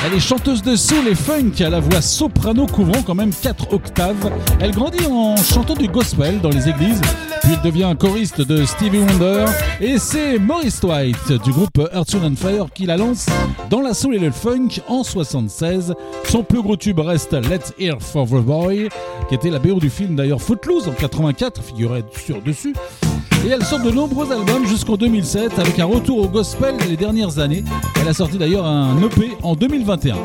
[0.05, 3.73] Elle est chanteuse de soul et funk à la voix soprano couvrant quand même 4
[3.73, 4.31] octaves.
[4.59, 7.01] Elle grandit en chantant du gospel dans les églises,
[7.53, 9.45] elle devient choriste de Stevie Wonder.
[9.81, 13.27] Et c'est Maurice White du groupe Earth, Wind Fire qui la lance
[13.69, 15.93] dans la soul et le funk en 76.
[16.25, 18.89] Son plus gros tube reste Let's Hear for the Boy,
[19.27, 22.75] qui était la BO du film d'ailleurs Footloose en 84, figurait sur dessus.
[23.45, 27.39] Et elle sort de nombreux albums jusqu'en 2007 avec un retour au gospel les dernières
[27.39, 27.63] années.
[28.01, 30.17] Elle a sorti d'ailleurs un EP en 2021.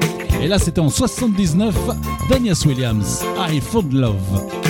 [0.43, 1.75] Et là c'était en 79,
[2.29, 4.64] Daniel Williams, I Found Love.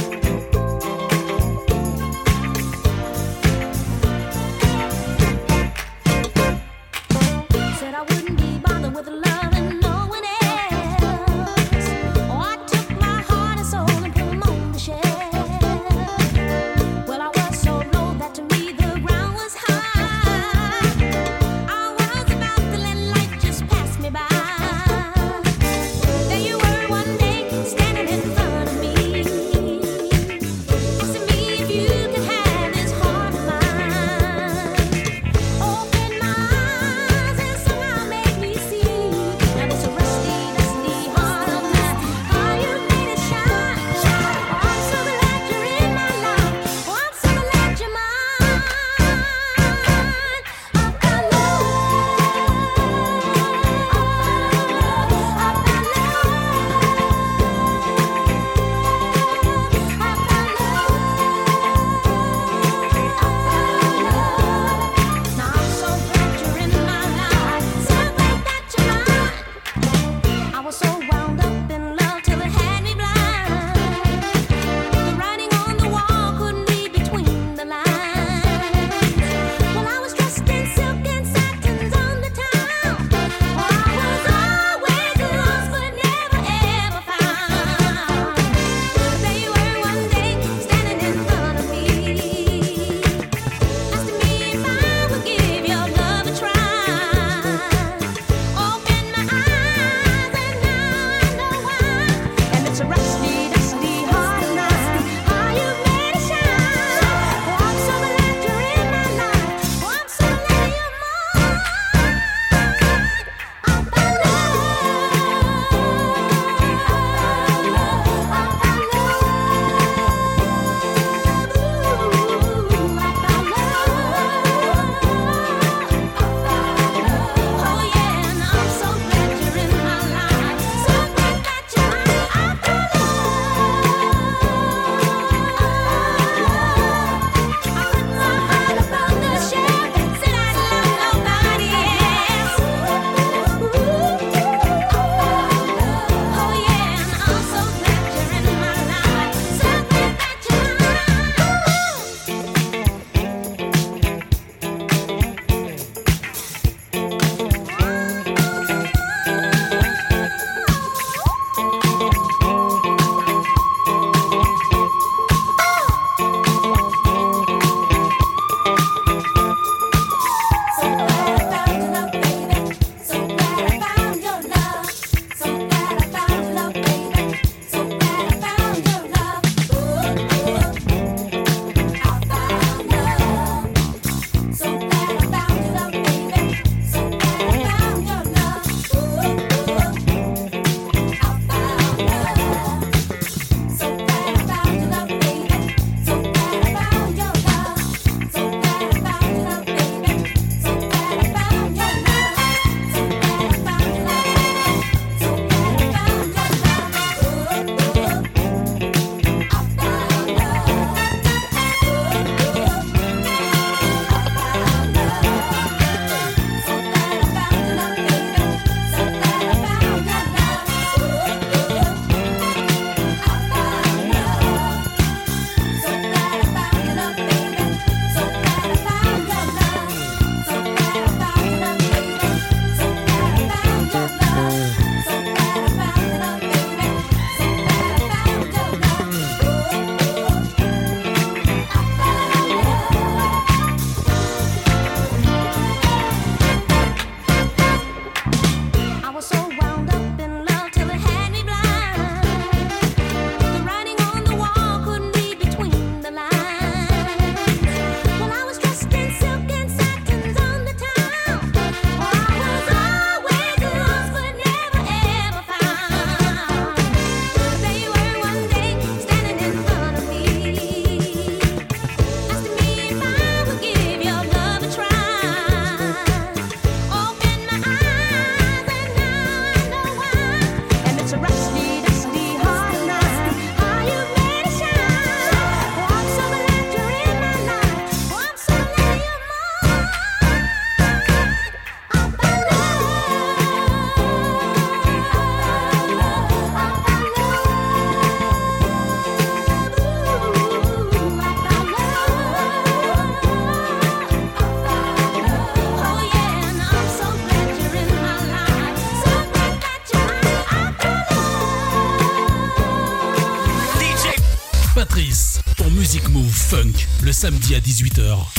[317.25, 318.34] Samedi à 18h.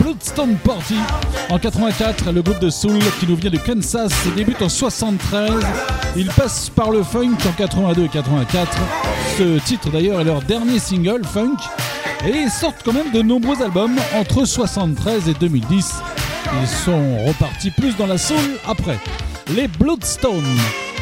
[0.00, 0.56] Bloodstone.
[0.64, 0.94] Party.
[1.50, 5.52] En 84, le groupe de soul qui nous vient de Kansas débute en 73.
[6.16, 8.78] Il passe par le funk en 82 et 84.
[9.36, 11.56] Ce titre d'ailleurs est leur dernier single, Funk.
[12.26, 15.94] Et ils sortent quand même de nombreux albums entre 73 et 2010.
[16.62, 18.98] Ils sont repartis plus dans la soul après.
[19.54, 20.44] Les Bloodstone.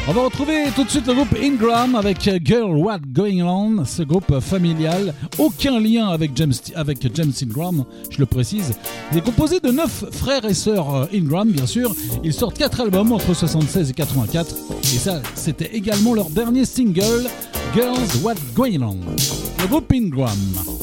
[0.07, 4.03] On va retrouver tout de suite le groupe Ingram avec Girl What Going On, ce
[4.03, 8.73] groupe familial, aucun lien avec James, avec James Ingram, je le précise.
[9.11, 11.95] Il est composé de neuf frères et sœurs euh, Ingram, bien sûr.
[12.23, 17.27] Ils sortent quatre albums entre 76 et 84, et ça, c'était également leur dernier single,
[17.73, 18.97] Girls What Going On.
[19.59, 20.74] Le groupe Ingram.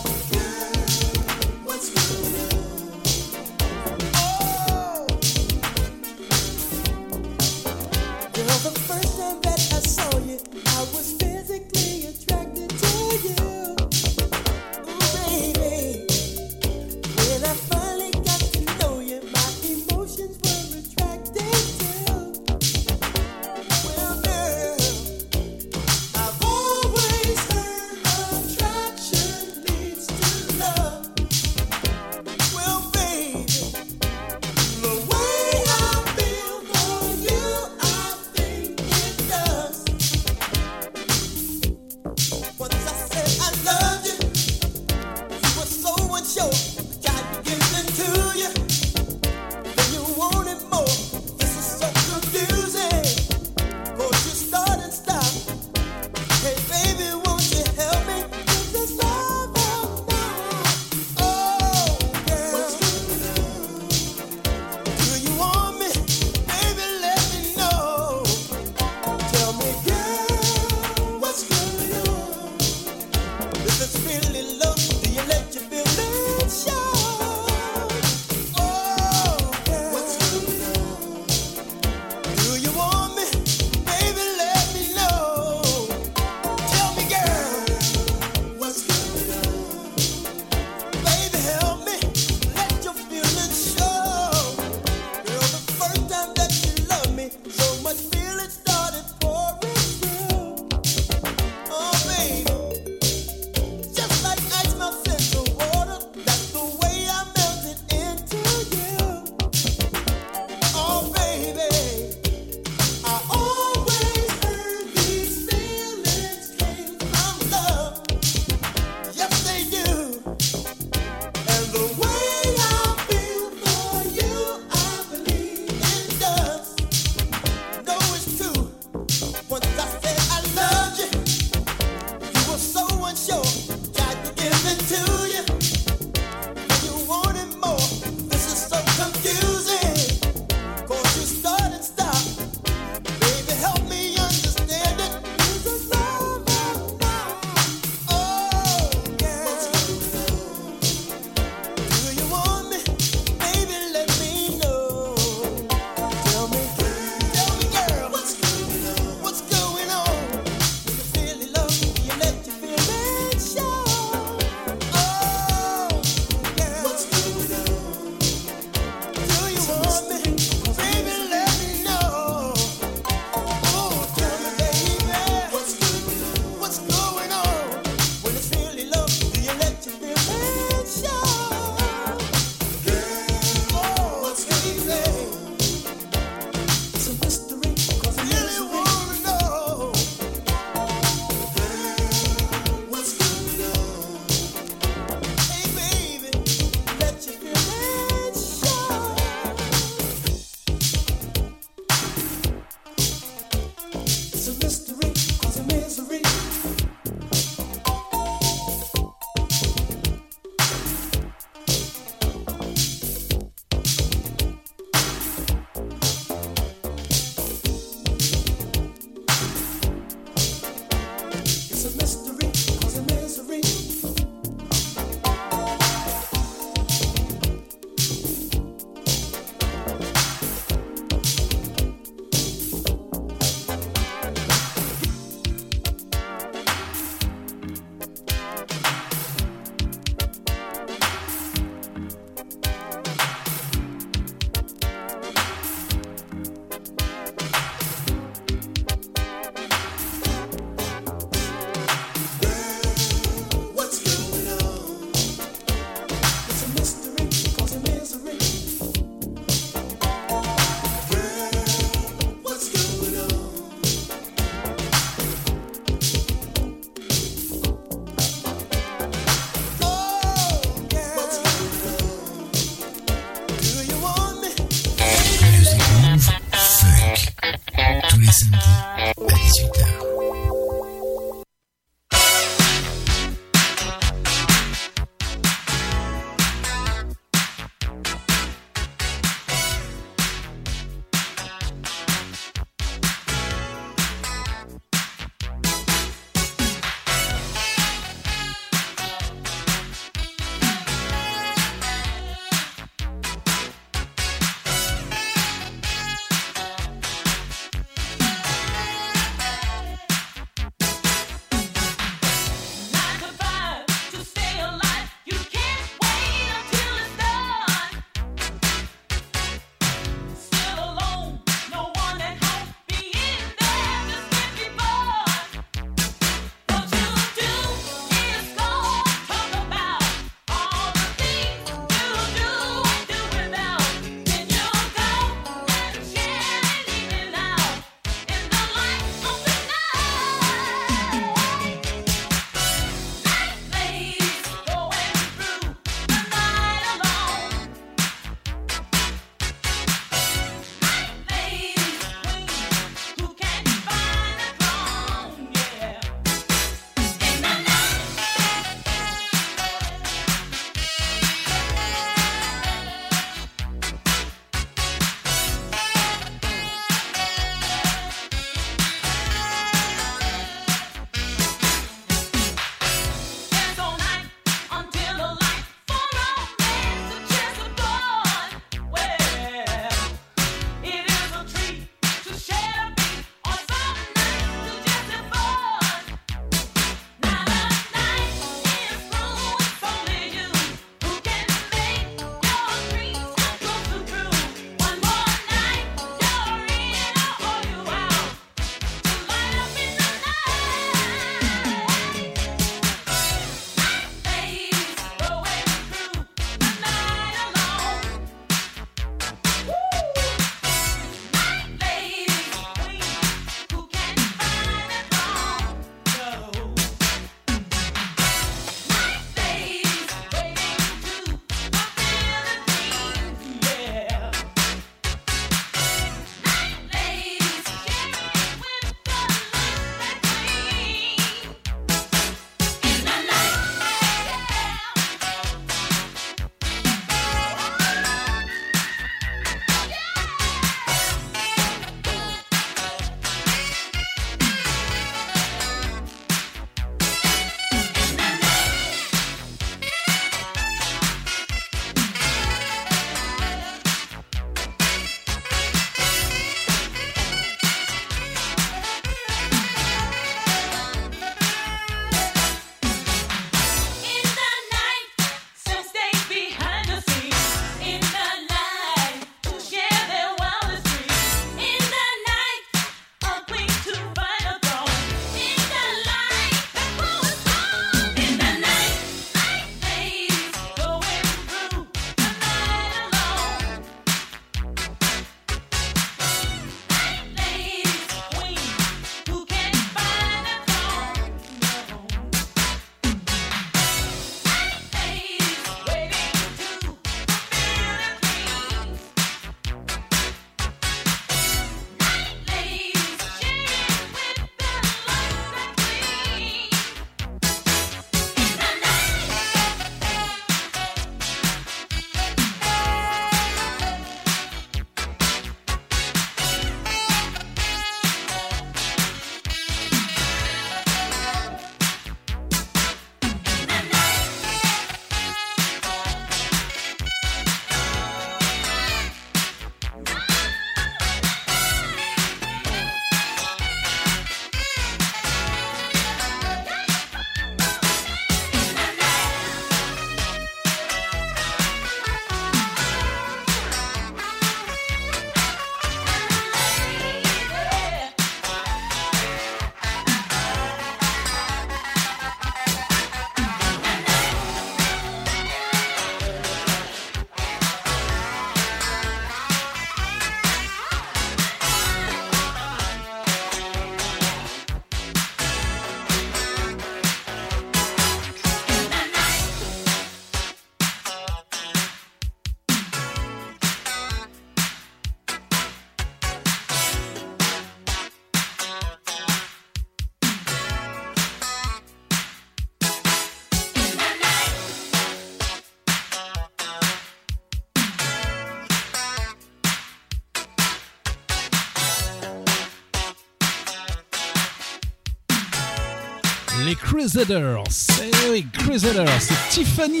[596.84, 597.64] Crusaders.
[598.02, 600.00] Eh oui, Crusaders, c'est Tiffany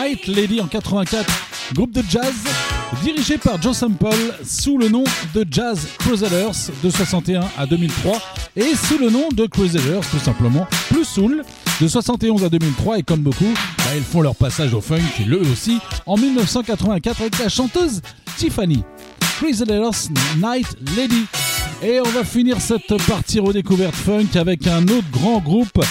[0.00, 1.26] Night Lady en 84,
[1.74, 2.32] groupe de jazz
[3.02, 5.02] dirigé par Joe Sample sous le nom
[5.34, 8.22] de Jazz Crusaders de 61 à 2003
[8.54, 11.42] et sous le nom de Crusaders tout simplement, plus soul
[11.80, 15.40] de 71 à 2003 et comme beaucoup, bah, ils font leur passage au funk, le
[15.40, 18.00] aussi, en 1984 avec la chanteuse
[18.36, 18.84] Tiffany.
[19.38, 21.26] Crusaders Night Lady.
[21.82, 25.82] Et on va finir cette partie redécouverte funk avec un autre grand groupe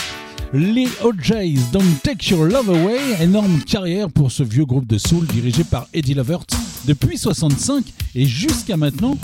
[0.53, 5.26] les OJs, Don't Take Your Love Away, énorme carrière pour ce vieux groupe de soul
[5.26, 6.44] dirigé par Eddie Lovert
[6.86, 9.18] depuis 65 et jusqu'à maintenant.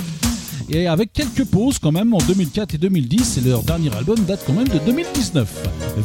[0.70, 4.42] Et avec quelques pauses quand même en 2004 et 2010, et leur dernier album date
[4.48, 5.48] quand même de 2019.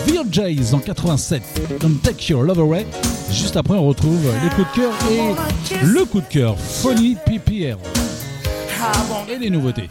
[0.06, 1.42] Virjays en 87,
[1.80, 2.84] Don't Take Your Love Away.
[3.30, 7.78] Juste après, on retrouve les coups de cœur et le coup de cœur, Funny PPR.
[9.30, 9.88] Et les nouveautés.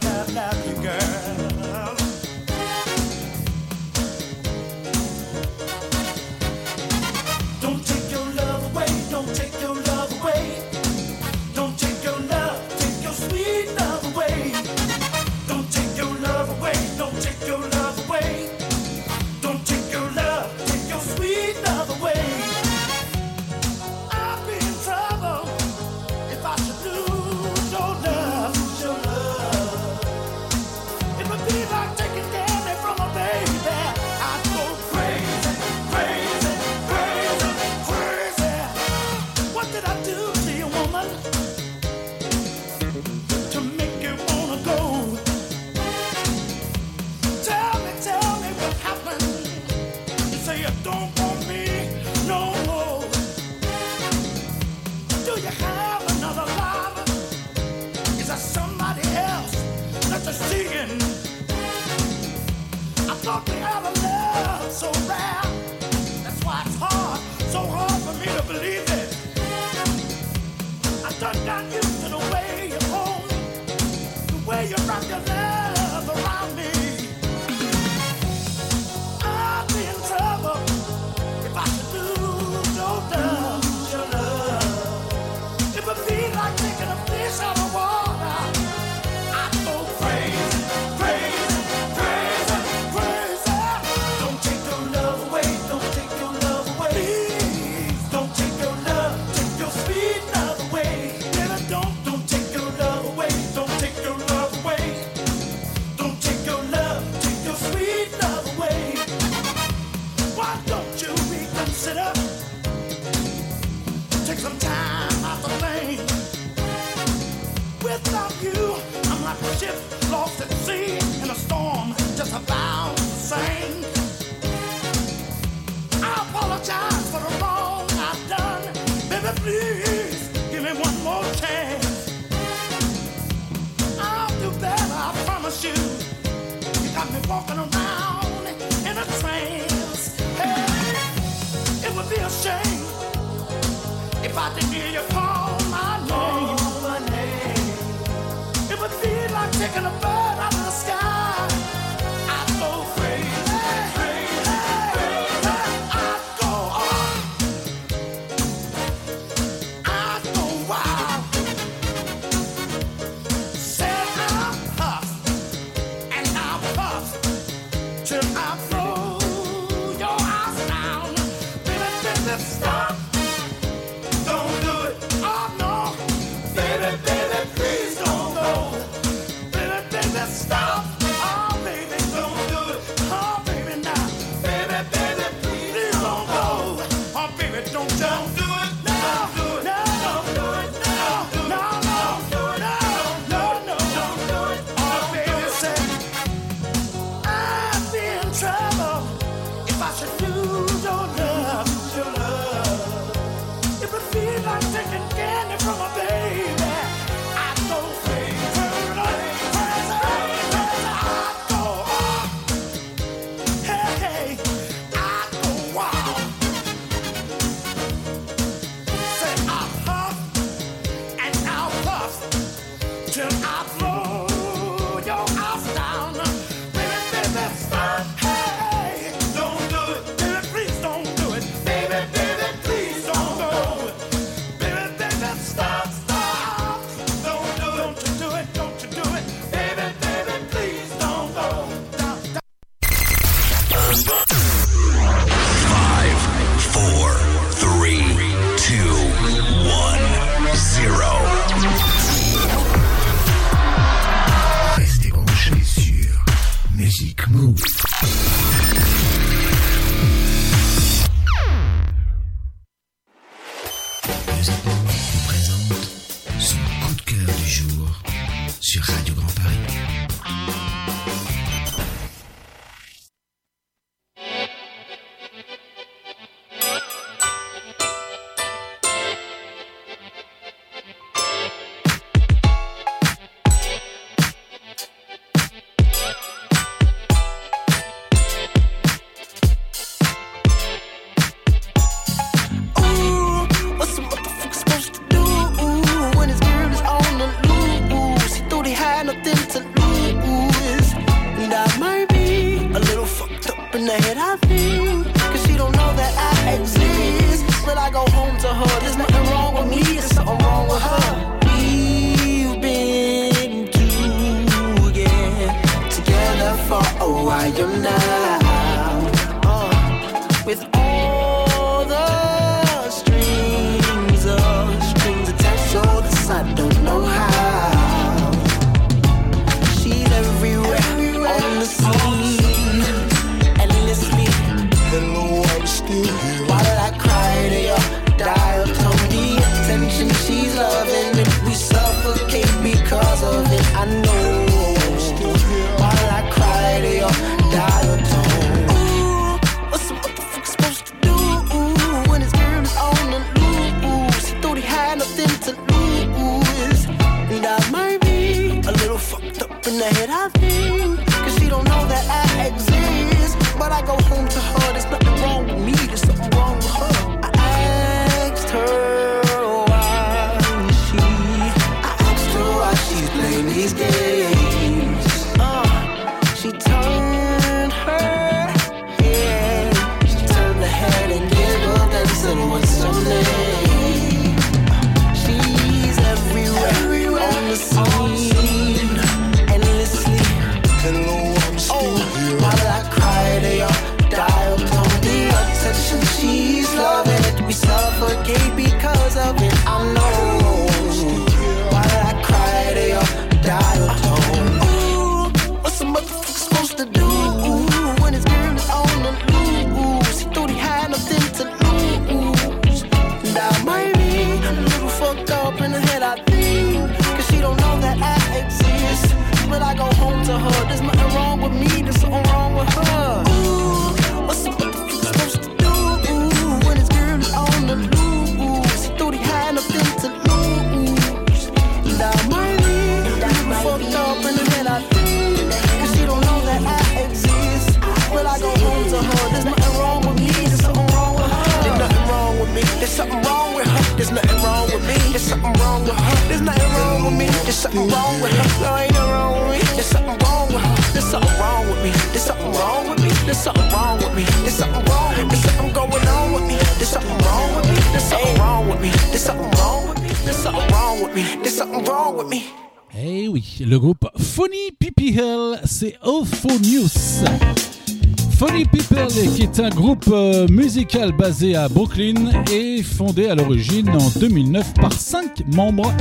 [471.16, 475.92] basé à Brooklyn et fondé à l'origine en 2009 par 5 membres.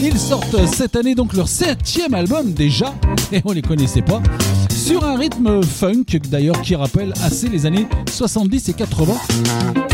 [0.00, 2.94] Ils sortent cette année donc leur septième album déjà,
[3.32, 4.22] et on les connaissait pas,
[4.70, 9.14] sur un rythme funk d'ailleurs qui rappelle assez les années 70 et 80.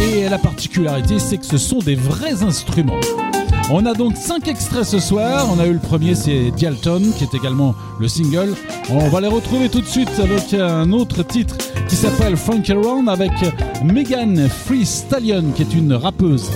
[0.02, 3.00] Et la particularité c'est que ce sont des vrais instruments.
[3.70, 5.48] On a donc 5 extraits ce soir.
[5.50, 8.54] On a eu le premier, c'est Dialton, qui est également le single.
[8.90, 11.56] On va les retrouver tout de suite avec un autre titre
[11.88, 13.32] qui s'appelle Funk Around avec
[13.84, 16.50] Megan Free Stallion, qui est une rappeuse.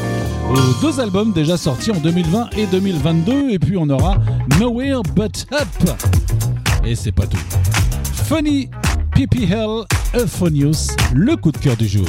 [0.51, 3.51] Euh, deux albums déjà sortis en 2020 et 2022.
[3.51, 4.17] Et puis on aura
[4.59, 5.91] Nowhere But Up.
[6.85, 7.37] Et c'est pas tout.
[8.25, 8.71] Funny
[9.15, 9.85] PPL
[10.15, 12.07] Euphonius, le coup de cœur du jour.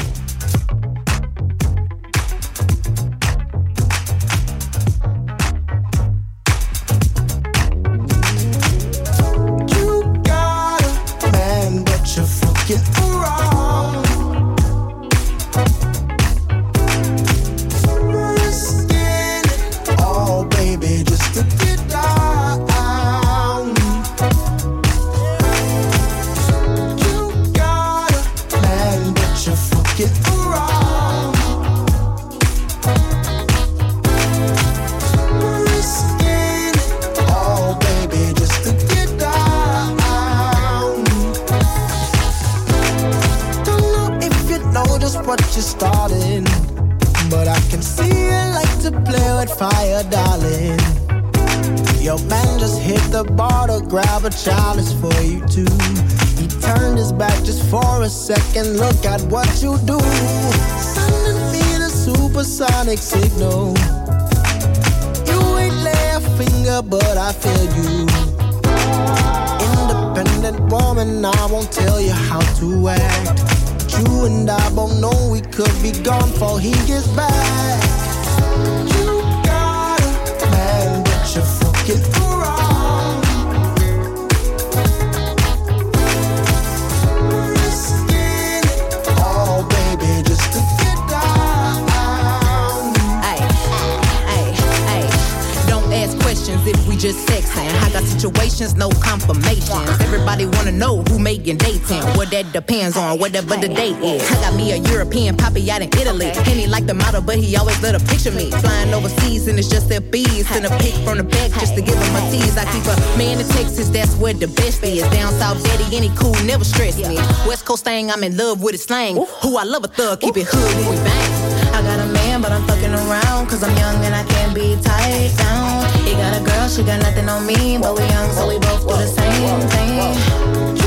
[103.09, 104.21] on, whatever the date is.
[104.31, 106.27] I got me a European poppy out in Italy.
[106.27, 108.51] And he like the model, but he always let a picture me.
[108.51, 110.47] Flying overseas and it's just their bees.
[110.47, 112.57] Send a pic from the back just to give him my tease.
[112.57, 115.01] I keep a man in Texas, that's where the best is.
[115.09, 117.15] Down South daddy, any cool, never stress me.
[117.47, 119.15] West Coast thing, I'm in love with his slang.
[119.41, 121.73] Who I love a thug, keep it hood when we bang.
[121.73, 123.47] I got a man, but I'm fucking around.
[123.47, 125.85] Cause I'm young and I can't be tied down.
[126.05, 127.77] He got a girl, she got nothing on me.
[127.77, 130.78] But we young, so we both do the same thing.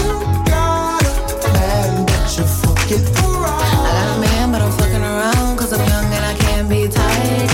[6.73, 7.52] 紧抱我。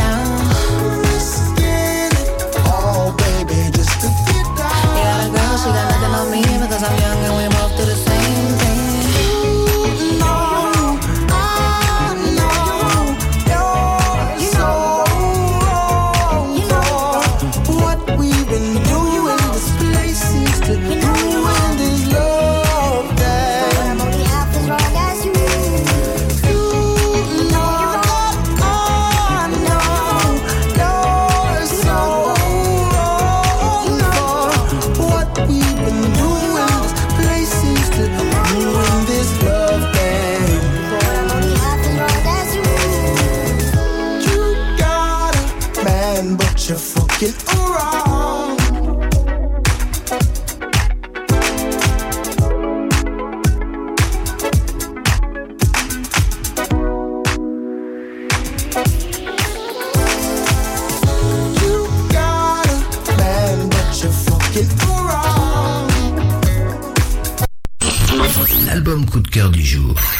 [69.68, 70.17] Araújo.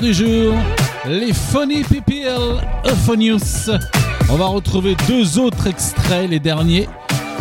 [0.00, 0.54] du jour,
[1.06, 2.40] les Funny PPL
[2.84, 3.70] Euphonius.
[4.30, 6.88] On va retrouver deux autres extraits, les derniers.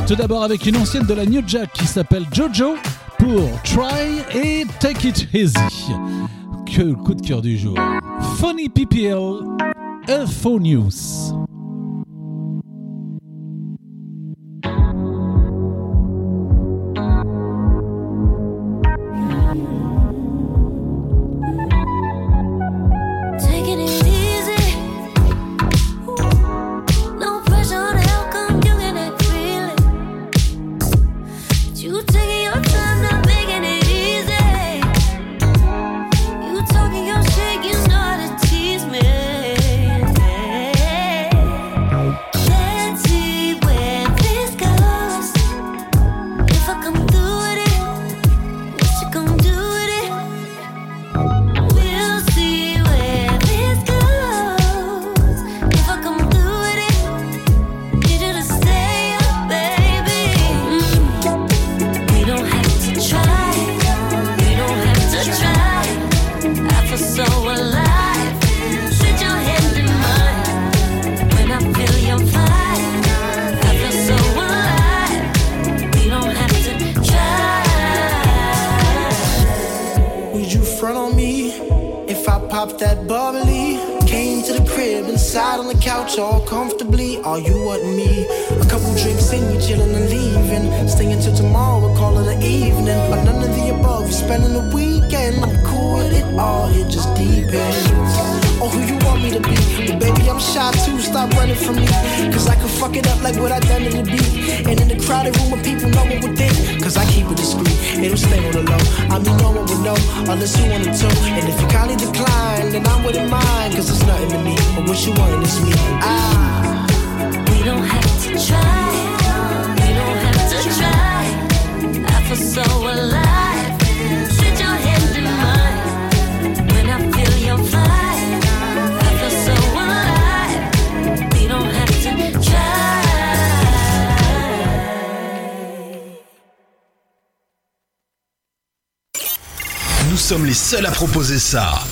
[0.08, 2.76] Tout d'abord avec une ancienne de la New Jack qui s'appelle Jojo
[3.20, 5.54] pour Try et Take It Easy.
[6.66, 7.78] Que coup de cœur du jour.
[8.40, 9.40] Funny PPL
[10.10, 11.34] Euphonius.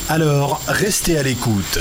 [0.09, 1.80] Alors, restez à l'écoute.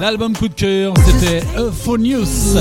[0.00, 2.54] L'album coup de cœur, c'était Euphonious.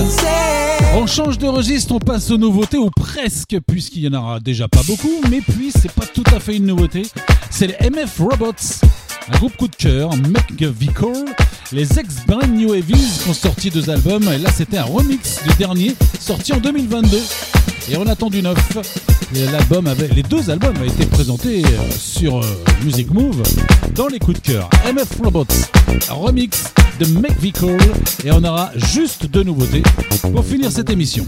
[0.95, 4.67] On change de registre, on passe aux nouveautés, ou presque, puisqu'il y en aura déjà
[4.67, 7.03] pas beaucoup, mais puis c'est pas tout à fait une nouveauté.
[7.51, 8.53] C'est les MF Robots,
[9.31, 11.25] un groupe coup de cœur, McVicore.
[11.71, 15.55] Les ex Brand New Heavies ont sorti deux albums, et là c'était un remix du
[15.55, 17.15] dernier, sorti en 2022.
[17.91, 18.57] Et on attend du neuf.
[19.33, 19.43] Les
[20.23, 23.43] deux albums avaient été présentés euh, sur euh, Music Move
[23.99, 24.69] dans les coups de cœur.
[24.85, 25.43] MF Robots,
[26.09, 27.77] remix de McVicore,
[28.23, 29.83] et on aura juste deux nouveautés
[30.21, 31.25] pour finir cette émission.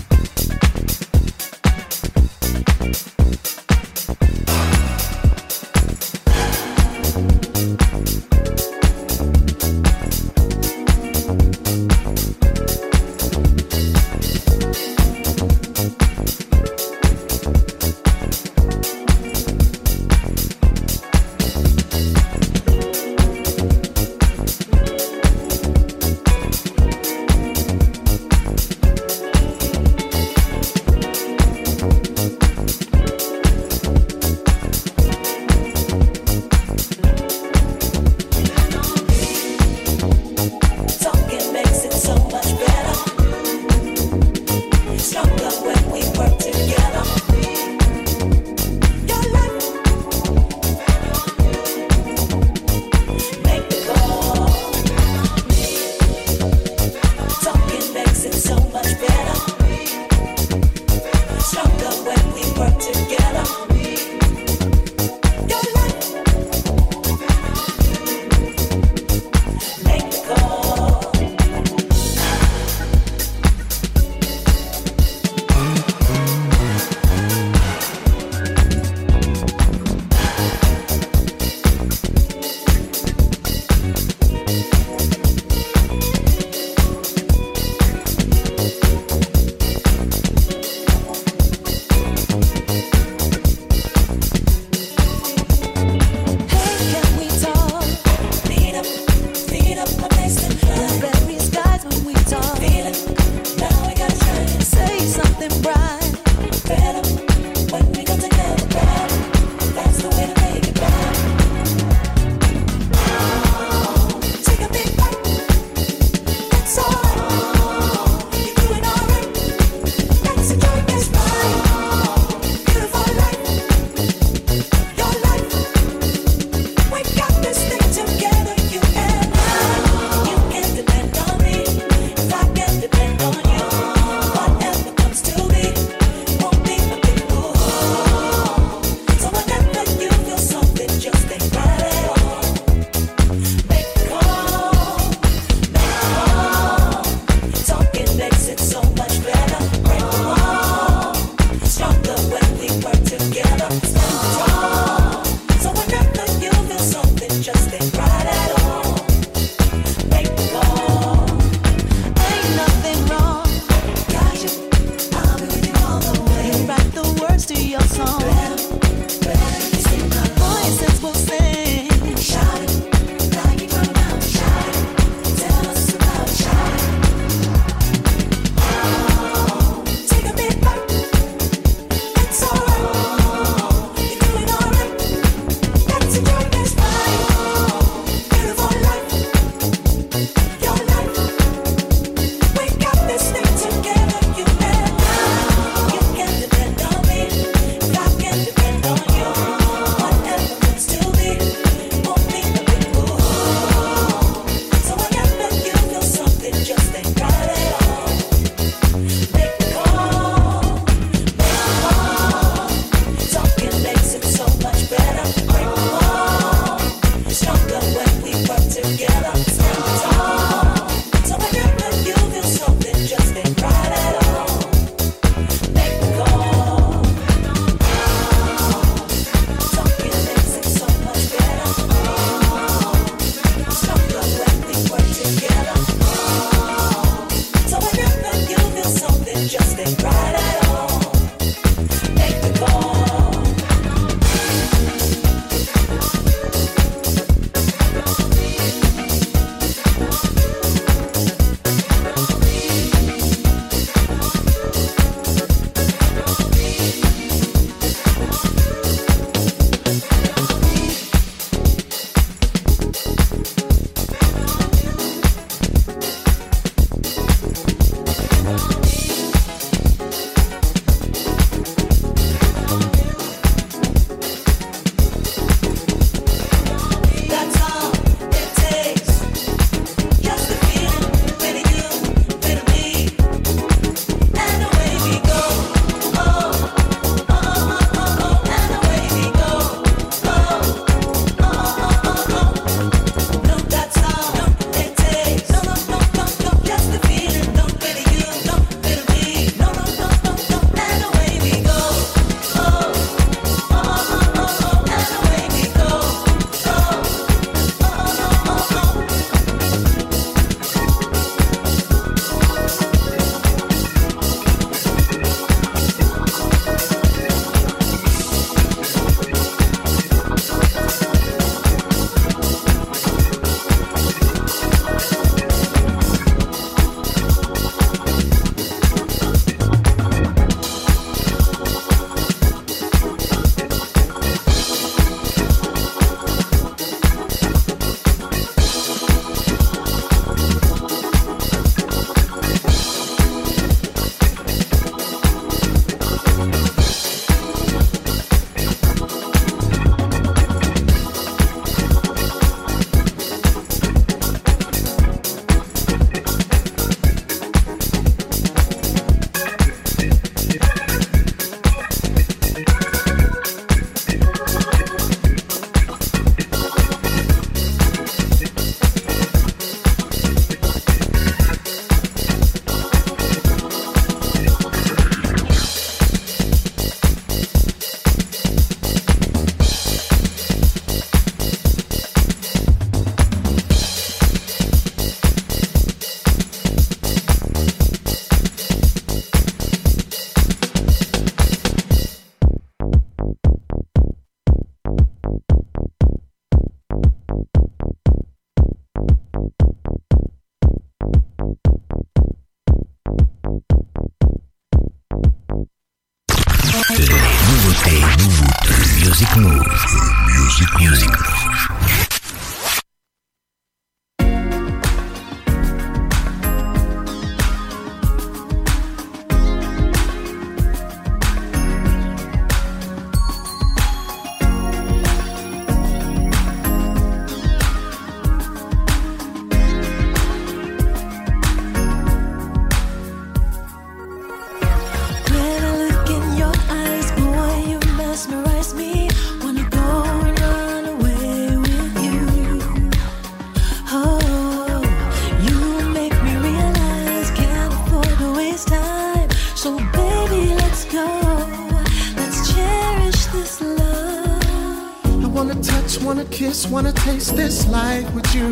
[456.14, 458.50] Wanna kiss, wanna taste this life with you.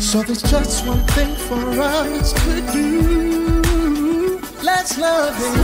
[0.00, 4.40] So there's just one thing for us to do.
[4.62, 5.54] Let's love it.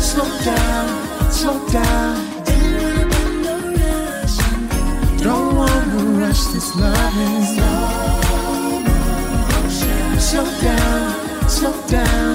[0.00, 0.86] Slow down,
[1.32, 2.14] slow down.
[5.18, 7.44] Don't wanna rush this loving.
[10.20, 12.32] Slow down, slow down.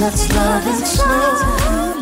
[0.00, 1.63] Let's love in slow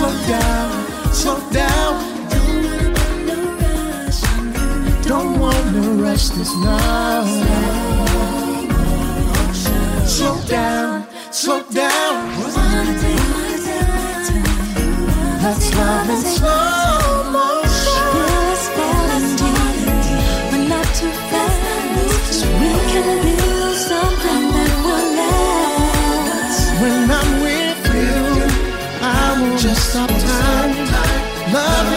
[0.00, 1.92] Slow down, slow down.
[5.02, 7.28] Don't wanna rush this love.
[10.08, 12.16] Slow down, slow down.
[15.42, 16.69] Let's love in slow
[29.62, 30.90] just sometimes.
[31.52, 31.89] Love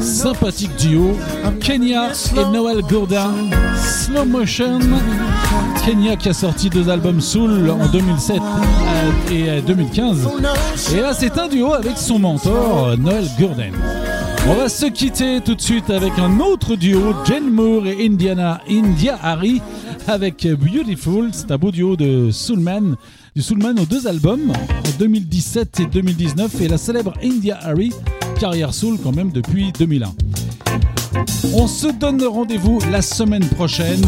[0.00, 1.16] Sympathique duo,
[1.60, 3.32] Kenya et Noel Gourdin,
[3.76, 4.80] Slow Motion.
[5.84, 10.28] Kenya qui a sorti deux albums Soul en 2007 euh, et euh, 2015.
[10.94, 13.72] Et là, c'est un duo avec son mentor, Noel Gourdin.
[14.48, 18.60] On va se quitter tout de suite avec un autre duo, Jane Moore et Indiana,
[18.70, 19.62] India Harry,
[20.10, 21.30] avec Beautiful.
[21.32, 22.96] C'est un beau duo de Soulman,
[23.36, 27.92] du Soulman aux deux albums, en 2017 et 2019, et la célèbre India Harry,
[28.38, 30.12] carrière soul quand même depuis 2001.
[31.54, 34.04] On se donne rendez-vous la semaine prochaine,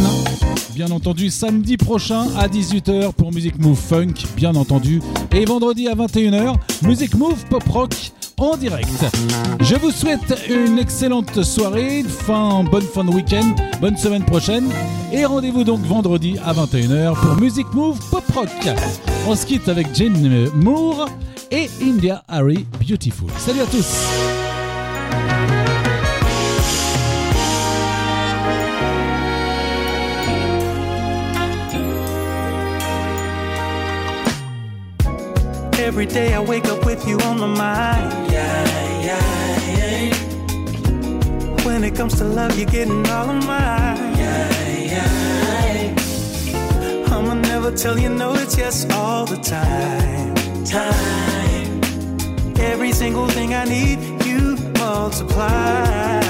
[0.74, 5.00] bien entendu samedi prochain à 18h pour Music Move Funk, bien entendu,
[5.30, 7.94] et vendredi à 21h, Music Move Pop Rock
[8.42, 8.88] en direct.
[9.60, 14.68] Je vous souhaite une excellente soirée, fin, bonne fin de week-end, bonne semaine prochaine,
[15.12, 18.48] et rendez-vous donc vendredi à 21h pour Music Move Pop Rock.
[19.28, 21.08] On se quitte avec Jane Moore
[21.50, 23.30] et India Harry Beautiful.
[23.38, 24.41] Salut à tous!
[35.82, 38.32] Every day I wake up with you on my mind.
[38.32, 38.64] Yeah,
[39.08, 39.18] yeah,
[39.76, 40.14] yeah.
[41.64, 44.16] When it comes to love, you're getting all of mine.
[44.16, 45.94] Yeah, yeah.
[47.10, 50.34] I'ma never tell you no, it's yes all the time.
[50.64, 51.80] Time.
[52.60, 56.20] Every single thing I need, you multiply.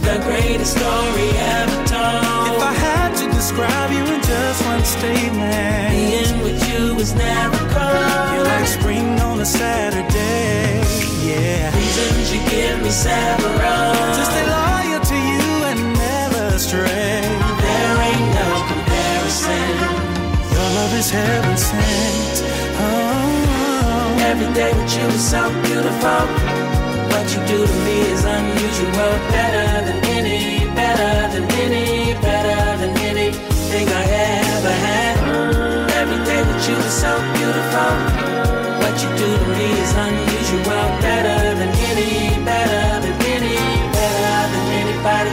[0.00, 2.23] The greatest story ever told.
[3.46, 7.58] If I had to describe you in just one statement, being with you is never
[7.76, 8.32] cold.
[8.32, 10.80] You're like spring on a Saturday,
[11.20, 11.68] yeah.
[11.76, 14.14] Reason was ever wrong.
[14.16, 17.20] To stay loyal to you and never stray.
[17.60, 19.76] There ain't no comparison.
[20.48, 22.36] Your love is heaven sent.
[22.80, 24.24] Oh.
[24.30, 26.24] Every day with you is so beautiful.
[27.12, 29.12] What you do to me is unusual.
[29.36, 31.83] Better than any, better than any,
[37.04, 37.92] so beautiful.
[38.82, 40.84] What you do to me is unusual.
[41.06, 42.12] Better than any,
[42.50, 43.56] better than any,
[43.98, 45.32] better than anybody.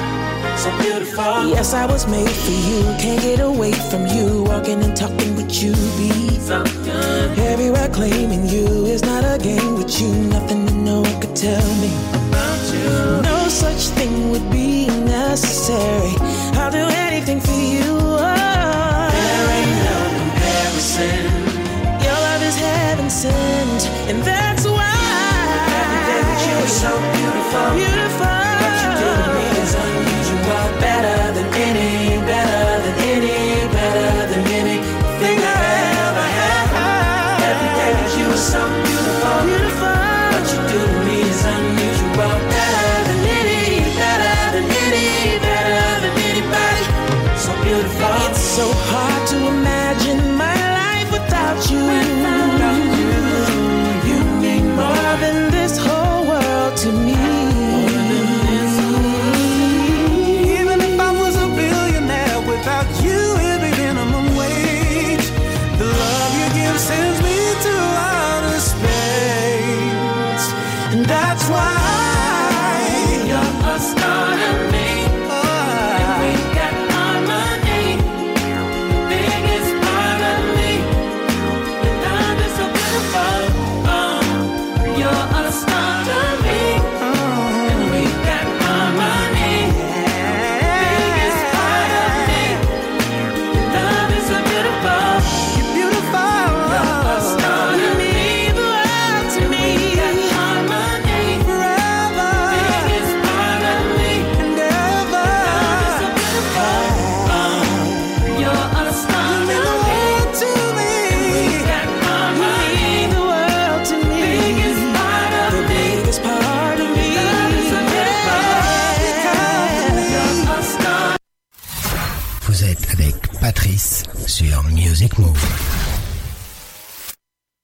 [0.63, 1.47] So beautiful.
[1.55, 2.79] Yes, I was made for you.
[3.03, 4.43] Can't get away from you.
[4.43, 7.39] Walking and talking with you, be So good.
[7.39, 8.85] everywhere claiming you.
[8.87, 10.09] It's not a game with you.
[10.35, 11.89] Nothing that no one could tell me.
[12.19, 13.21] About you.
[13.31, 16.13] No such thing would be necessary.
[16.59, 17.87] I'll do anything for you.
[17.97, 19.09] Oh.
[19.17, 21.30] There ain't no comparison.
[23.23, 24.81] Your love is heaven sent, and that's why.
[25.81, 27.75] Every day with you is so beautiful.
[27.75, 28.50] Beautiful.